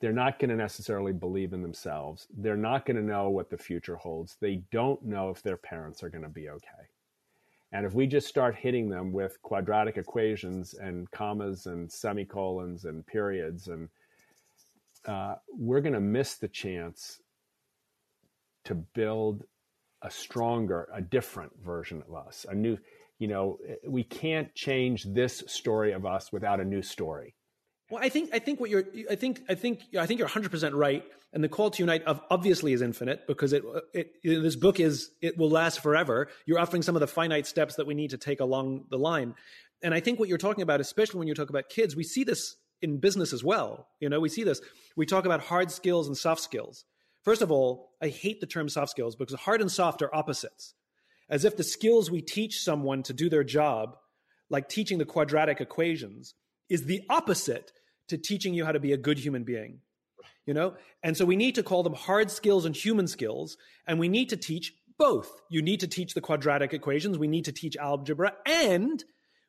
[0.00, 2.28] They're not going to necessarily believe in themselves.
[2.36, 4.36] They're not going to know what the future holds.
[4.40, 6.88] They don't know if their parents are going to be okay.
[7.72, 13.06] And if we just start hitting them with quadratic equations and commas and semicolons and
[13.06, 13.88] periods, and
[15.06, 17.20] uh, we're going to miss the chance
[18.64, 19.44] to build
[20.02, 22.78] a stronger, a different version of us, a new,
[23.18, 27.34] you know, we can't change this story of us without a new story.
[27.90, 30.50] Well, I think I think what you're I think I think I think you're 100
[30.50, 33.64] percent right, and the call to unite of obviously is infinite because it,
[33.94, 36.28] it this book is it will last forever.
[36.44, 39.34] You're offering some of the finite steps that we need to take along the line,
[39.82, 42.24] and I think what you're talking about, especially when you talk about kids, we see
[42.24, 43.88] this in business as well.
[44.00, 44.60] You know, we see this.
[44.96, 46.84] We talk about hard skills and soft skills.
[47.24, 50.74] First of all, I hate the term soft skills because hard and soft are opposites,
[51.28, 53.96] as if the skills we teach someone to do their job,
[54.50, 56.34] like teaching the quadratic equations,
[56.68, 57.72] is the opposite
[58.08, 59.80] to teaching you how to be a good human being
[60.48, 60.74] you know?
[61.02, 64.30] And so we need to call them hard skills and human skills and we need
[64.30, 65.30] to teach both.
[65.50, 69.04] You need to teach the quadratic equations we need to teach algebra and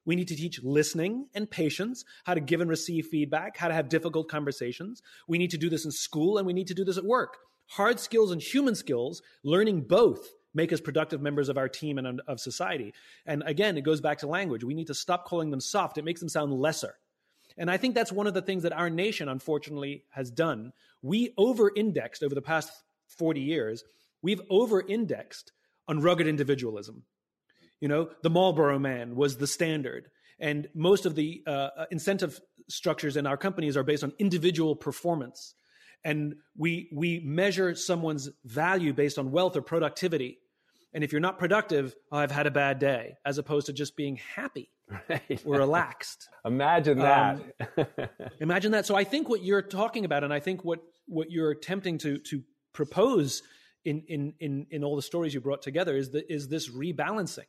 [0.06, 3.74] we need to teach listening and patience how to give and receive feedback how to
[3.74, 5.02] have difficult conversations.
[5.26, 7.38] We need to do this in school and we need to do this at work.
[7.68, 12.22] Hard skills and human skills learning both make us productive members of our team and
[12.28, 12.94] of society
[13.26, 16.06] and again it goes back to language we need to stop calling them soft it
[16.06, 16.96] makes them sound lesser
[17.60, 20.72] and I think that's one of the things that our nation, unfortunately, has done.
[21.02, 22.72] We over indexed over the past
[23.18, 23.84] 40 years,
[24.22, 25.52] we've over indexed
[25.88, 27.04] on rugged individualism.
[27.82, 30.10] You know, the Marlboro man was the standard.
[30.40, 32.40] And most of the uh, incentive
[32.70, 35.54] structures in our companies are based on individual performance.
[36.04, 40.40] And we, we measure someone's value based on wealth or productivity.
[40.94, 43.96] And if you're not productive, oh, I've had a bad day, as opposed to just
[43.96, 44.72] being happy
[45.08, 45.42] Right.
[45.46, 46.28] or relaxed.
[46.46, 47.40] Imagine that.
[47.78, 47.86] Um,
[48.40, 48.86] Imagine that.
[48.88, 52.18] So I think what you're talking about, and I think what what you're attempting to
[52.18, 52.42] to
[52.74, 53.44] propose
[53.86, 57.46] in in in in all the stories you brought together is that is this rebalancing,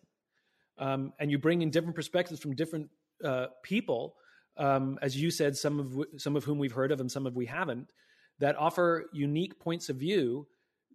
[0.76, 2.90] um, and you bring in different perspectives from different
[3.24, 4.16] uh, people,
[4.59, 7.26] um, as you said, some of w- some of whom we've heard of and some
[7.26, 7.90] of we haven't,
[8.41, 10.47] that offer unique points of view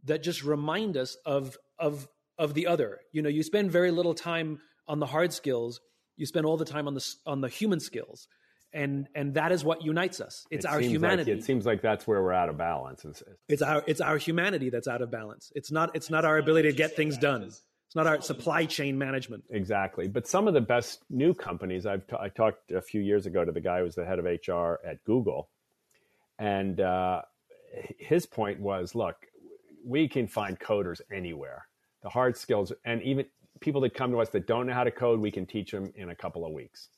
[0.04, 3.00] that just remind us of of of the other.
[3.12, 5.80] You know, you spend very little time on the hard skills
[6.18, 8.28] you spend all the time on the on the human skills.
[8.74, 10.46] And and that is what unites us.
[10.52, 13.06] It's It our humanity Like, it seems like that's where we're out of balance.
[13.06, 15.52] It's, it's our it's our humanity that's out of balance.
[15.56, 17.44] It's not it's not our ability to get things done.
[17.44, 19.46] It's not our supply chain management.
[19.50, 20.10] Exactly.
[20.10, 23.46] But some of the best new companies, I've t- I talked a few years ago
[23.46, 25.50] to the guy who was the head of HR at Google,
[26.38, 27.22] and uh,
[27.98, 29.16] his point was, look,
[29.86, 31.68] we can find coders anywhere.
[32.02, 33.26] The hard skills, and even
[33.62, 35.92] people that come to us that don't know how to code, we can teach them
[35.96, 36.90] in a couple of weeks.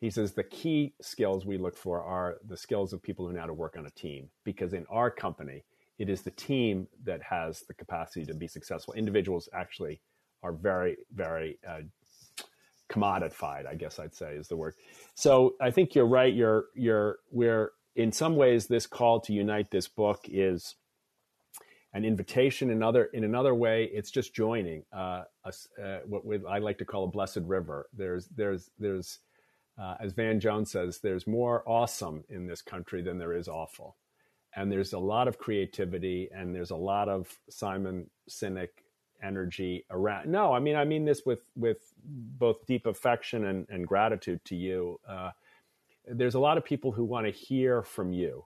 [0.00, 3.40] He says the key skills we look for are the skills of people who know
[3.40, 5.64] how to work on a team, because in our company,
[5.98, 8.94] it is the team that has the capacity to be successful.
[8.94, 10.00] Individuals actually
[10.42, 11.80] are very, very uh,
[12.90, 13.66] commodified.
[13.66, 14.74] I guess I'd say is the word.
[15.14, 16.34] So I think you're right.
[16.34, 20.76] You're you're we're in some ways this call to unite this book is
[21.92, 22.70] an invitation.
[22.70, 26.84] Another in another way, it's just joining uh, a, uh, what we, I like to
[26.84, 27.88] call a blessed river.
[27.92, 29.18] There's there's there's
[29.76, 33.96] Uh, as Van Jones says, there's more awesome in this country than there is awful.
[34.56, 38.68] And there's a lot of creativity and there's a lot of Simon Sinek
[39.20, 40.30] energy around.
[40.30, 44.54] No, I mean, I mean this with, with both deep affection and, and gratitude to
[44.54, 45.00] you.
[46.06, 48.44] There's a lot of people who want to hear from you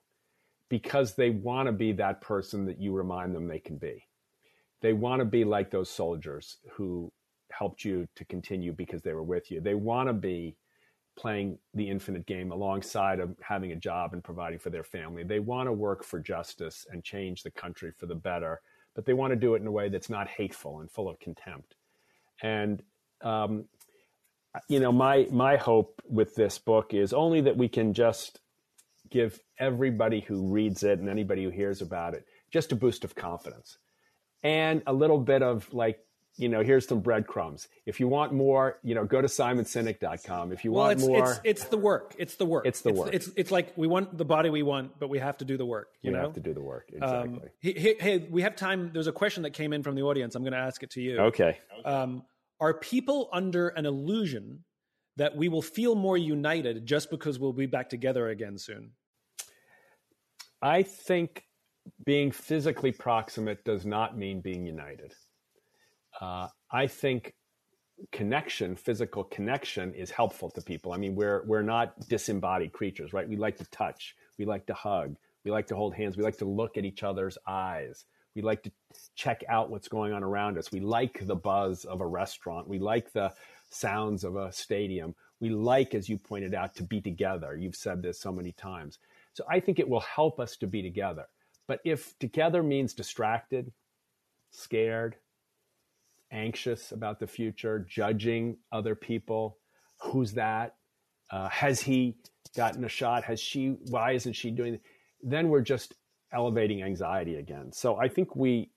[0.69, 4.07] because they want to be that person that you remind them they can be.
[4.81, 7.11] They want to be like those soldiers who
[7.51, 9.61] helped you to continue because they were with you.
[9.61, 10.57] They want to be
[11.17, 15.25] playing the infinite game alongside of having a job and providing for their family.
[15.25, 18.61] They want to work for justice and change the country for the better,
[18.95, 21.19] but they want to do it in a way that's not hateful and full of
[21.19, 21.75] contempt.
[22.43, 22.83] And
[23.23, 23.65] um,
[24.69, 28.41] you know, my my hope with this book is only that we can just
[29.11, 33.15] give everybody who reads it and anybody who hears about it just a boost of
[33.15, 33.79] confidence
[34.43, 36.01] and a little bit of like
[36.39, 37.67] you know, here's some breadcrumbs.
[37.85, 40.53] If you want more, you know, go to simonsinek.com.
[40.53, 42.15] If you well, want it's, more, it's, it's the work.
[42.17, 42.65] It's the work.
[42.65, 43.13] It's the work.
[43.13, 45.57] It's, it's, it's like we want the body we want, but we have to do
[45.57, 45.89] the work.
[46.01, 46.23] You, you know?
[46.23, 46.91] have to do the work.
[46.93, 47.19] Exactly.
[47.19, 48.91] Um, hey, hey, we have time.
[48.93, 50.37] There's a question that came in from the audience.
[50.37, 51.19] I'm going to ask it to you.
[51.19, 51.59] Okay.
[51.85, 52.23] Um,
[52.61, 54.65] are people under an illusion
[55.17, 58.93] that we will feel more united just because we'll be back together again soon?
[60.61, 61.45] I think
[62.05, 65.15] being physically proximate does not mean being united.
[66.21, 67.35] Uh, I think
[68.13, 70.93] connection, physical connection, is helpful to people.
[70.93, 73.29] I mean, we're we're not disembodied creatures, right?
[73.29, 76.39] We like to touch, we like to hug, we like to hold hands, we like
[76.39, 78.05] to look at each other's eyes.
[78.39, 78.71] We like to
[79.17, 80.71] check out what's going on around us.
[80.71, 82.69] We like the buzz of a restaurant.
[82.69, 83.33] We like the
[83.69, 85.17] sounds of a stadium.
[85.41, 87.57] We like, as you pointed out, to be together.
[87.57, 89.01] You've said this so many times.
[89.33, 91.25] So I think it will help us to be together.
[91.67, 93.73] But if together means distracted,
[94.53, 95.17] scared,
[96.31, 99.59] anxious about the future, judging other people.
[100.01, 100.77] Who's that?
[101.29, 102.15] Uh, has he
[102.57, 103.25] gotten a shot?
[103.25, 103.79] Has she?
[103.91, 104.75] Why isn't she doing?
[104.75, 104.83] It?
[105.25, 105.95] Then we're just
[106.33, 107.73] elevating anxiety again.
[107.73, 108.71] So I think we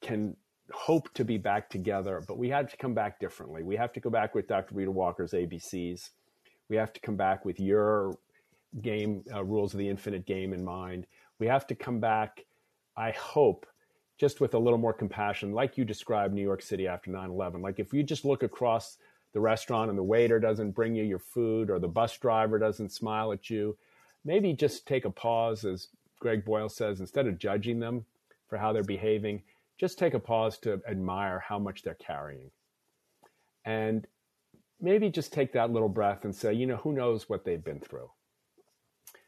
[0.00, 0.36] can
[0.72, 3.62] hope to be back together, but we have to come back differently.
[3.62, 4.74] We have to go back with Dr.
[4.74, 6.10] Rita Walker's ABCs.
[6.68, 8.18] We have to come back with your
[8.82, 11.06] game uh, rules of the infinite game in mind.
[11.38, 12.44] We have to come back,
[12.96, 13.66] I hope,
[14.18, 17.60] just with a little more compassion, like you described New York City after 9 11.
[17.60, 18.98] Like if you just look across
[19.32, 22.90] the restaurant and the waiter doesn't bring you your food or the bus driver doesn't
[22.90, 23.76] smile at you,
[24.24, 25.88] maybe just take a pause, as
[26.20, 28.04] Greg Boyle says, instead of judging them
[28.48, 29.42] for how they're behaving,
[29.78, 32.50] just take a pause to admire how much they're carrying.
[33.64, 34.06] And
[34.80, 37.80] maybe just take that little breath and say, you know, who knows what they've been
[37.80, 38.10] through.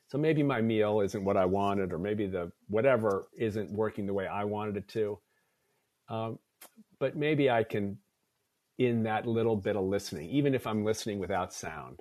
[0.09, 4.14] So maybe my meal isn't what I wanted, or maybe the whatever isn't working the
[4.14, 5.18] way I wanted it to.
[6.09, 6.39] Um,
[7.01, 7.99] but maybe I can,
[8.78, 12.01] in that little bit of listening, even if I'm listening without sound,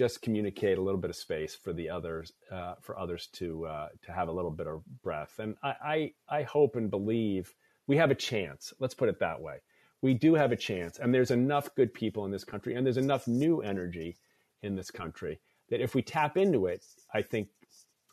[0.00, 3.88] just communicate a little bit of space for the others, uh, for others to uh,
[4.02, 5.34] to have a little bit of breath.
[5.38, 7.54] And I, I I hope and believe
[7.86, 8.72] we have a chance.
[8.78, 9.56] Let's put it that way.
[10.00, 12.96] We do have a chance, and there's enough good people in this country, and there's
[12.96, 14.16] enough new energy
[14.62, 15.38] in this country
[15.68, 16.82] that if we tap into it,
[17.12, 17.48] I think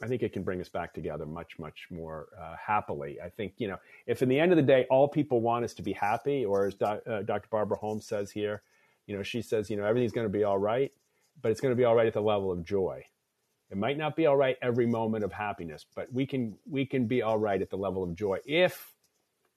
[0.03, 3.17] I think it can bring us back together much, much more uh, happily.
[3.23, 3.77] I think, you know,
[4.07, 6.67] if in the end of the day, all people want is to be happy, or
[6.67, 7.47] as Do- uh, Dr.
[7.49, 8.61] Barbara Holmes says here,
[9.07, 10.91] you know, she says, you know, everything's going to be all right,
[11.41, 13.03] but it's going to be all right at the level of joy.
[13.69, 17.05] It might not be all right every moment of happiness, but we can we can
[17.05, 18.93] be all right at the level of joy if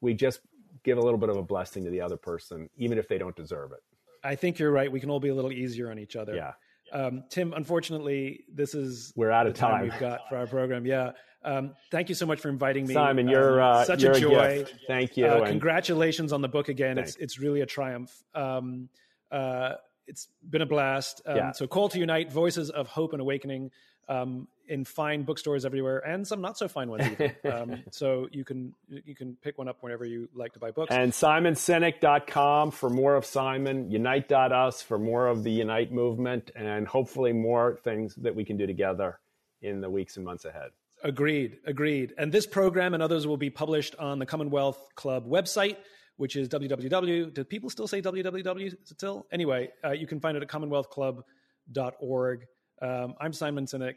[0.01, 0.41] we just
[0.83, 3.37] give a little bit of a blessing to the other person, even if they don't
[3.37, 3.81] deserve it.
[4.25, 4.91] I think you're right.
[4.91, 6.35] We can all be a little easier on each other.
[6.35, 6.53] Yeah.
[6.93, 9.71] Um, Tim, unfortunately, this is we're out of time.
[9.71, 9.83] time.
[9.83, 10.85] we've got for our program.
[10.85, 11.13] Yeah.
[11.43, 13.29] Um, thank you so much for inviting me, Simon.
[13.29, 14.65] You're um, uh, such you're a joy.
[14.67, 15.27] A Thank you.
[15.27, 16.97] Uh, congratulations on the book again.
[16.97, 17.13] Thanks.
[17.13, 18.13] It's it's really a triumph.
[18.35, 18.89] Um,
[19.31, 19.75] uh,
[20.07, 21.23] it's been a blast.
[21.27, 21.53] Um, Yeah.
[21.53, 23.71] So, Call to Unite: Voices of Hope and Awakening
[24.09, 27.05] um, in fine bookstores everywhere, and some not so fine ones.
[27.51, 30.95] Um, so you can you can pick one up whenever you like to buy books.
[30.95, 37.33] And simonsinek.com for more of Simon, unite.us for more of the Unite movement, and hopefully
[37.33, 39.19] more things that we can do together
[39.63, 40.71] in the weeks and months ahead.
[41.03, 42.15] Agreed, agreed.
[42.19, 45.77] And this program and others will be published on the Commonwealth Club website,
[46.21, 47.33] which is www.
[47.33, 49.27] Do people still say www still?
[49.33, 52.47] Anyway, uh, you can find it at commonwealthclub.org.
[52.83, 53.95] Um, I'm Simon Sinek.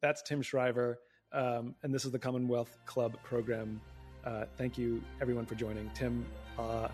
[0.00, 1.00] That's Tim Shriver.
[1.32, 3.80] Um, and this is the Commonwealth Club program.
[4.24, 5.90] Uh, thank you, everyone, for joining.
[5.90, 6.24] Tim,
[6.56, 6.86] uh,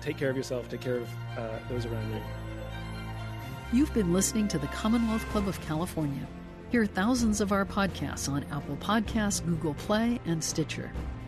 [0.00, 2.20] take care of yourself, take care of uh, those around you.
[3.72, 6.24] You've been listening to the Commonwealth Club of California.
[6.70, 10.92] Hear thousands of our podcasts on Apple Podcasts, Google Play, and Stitcher.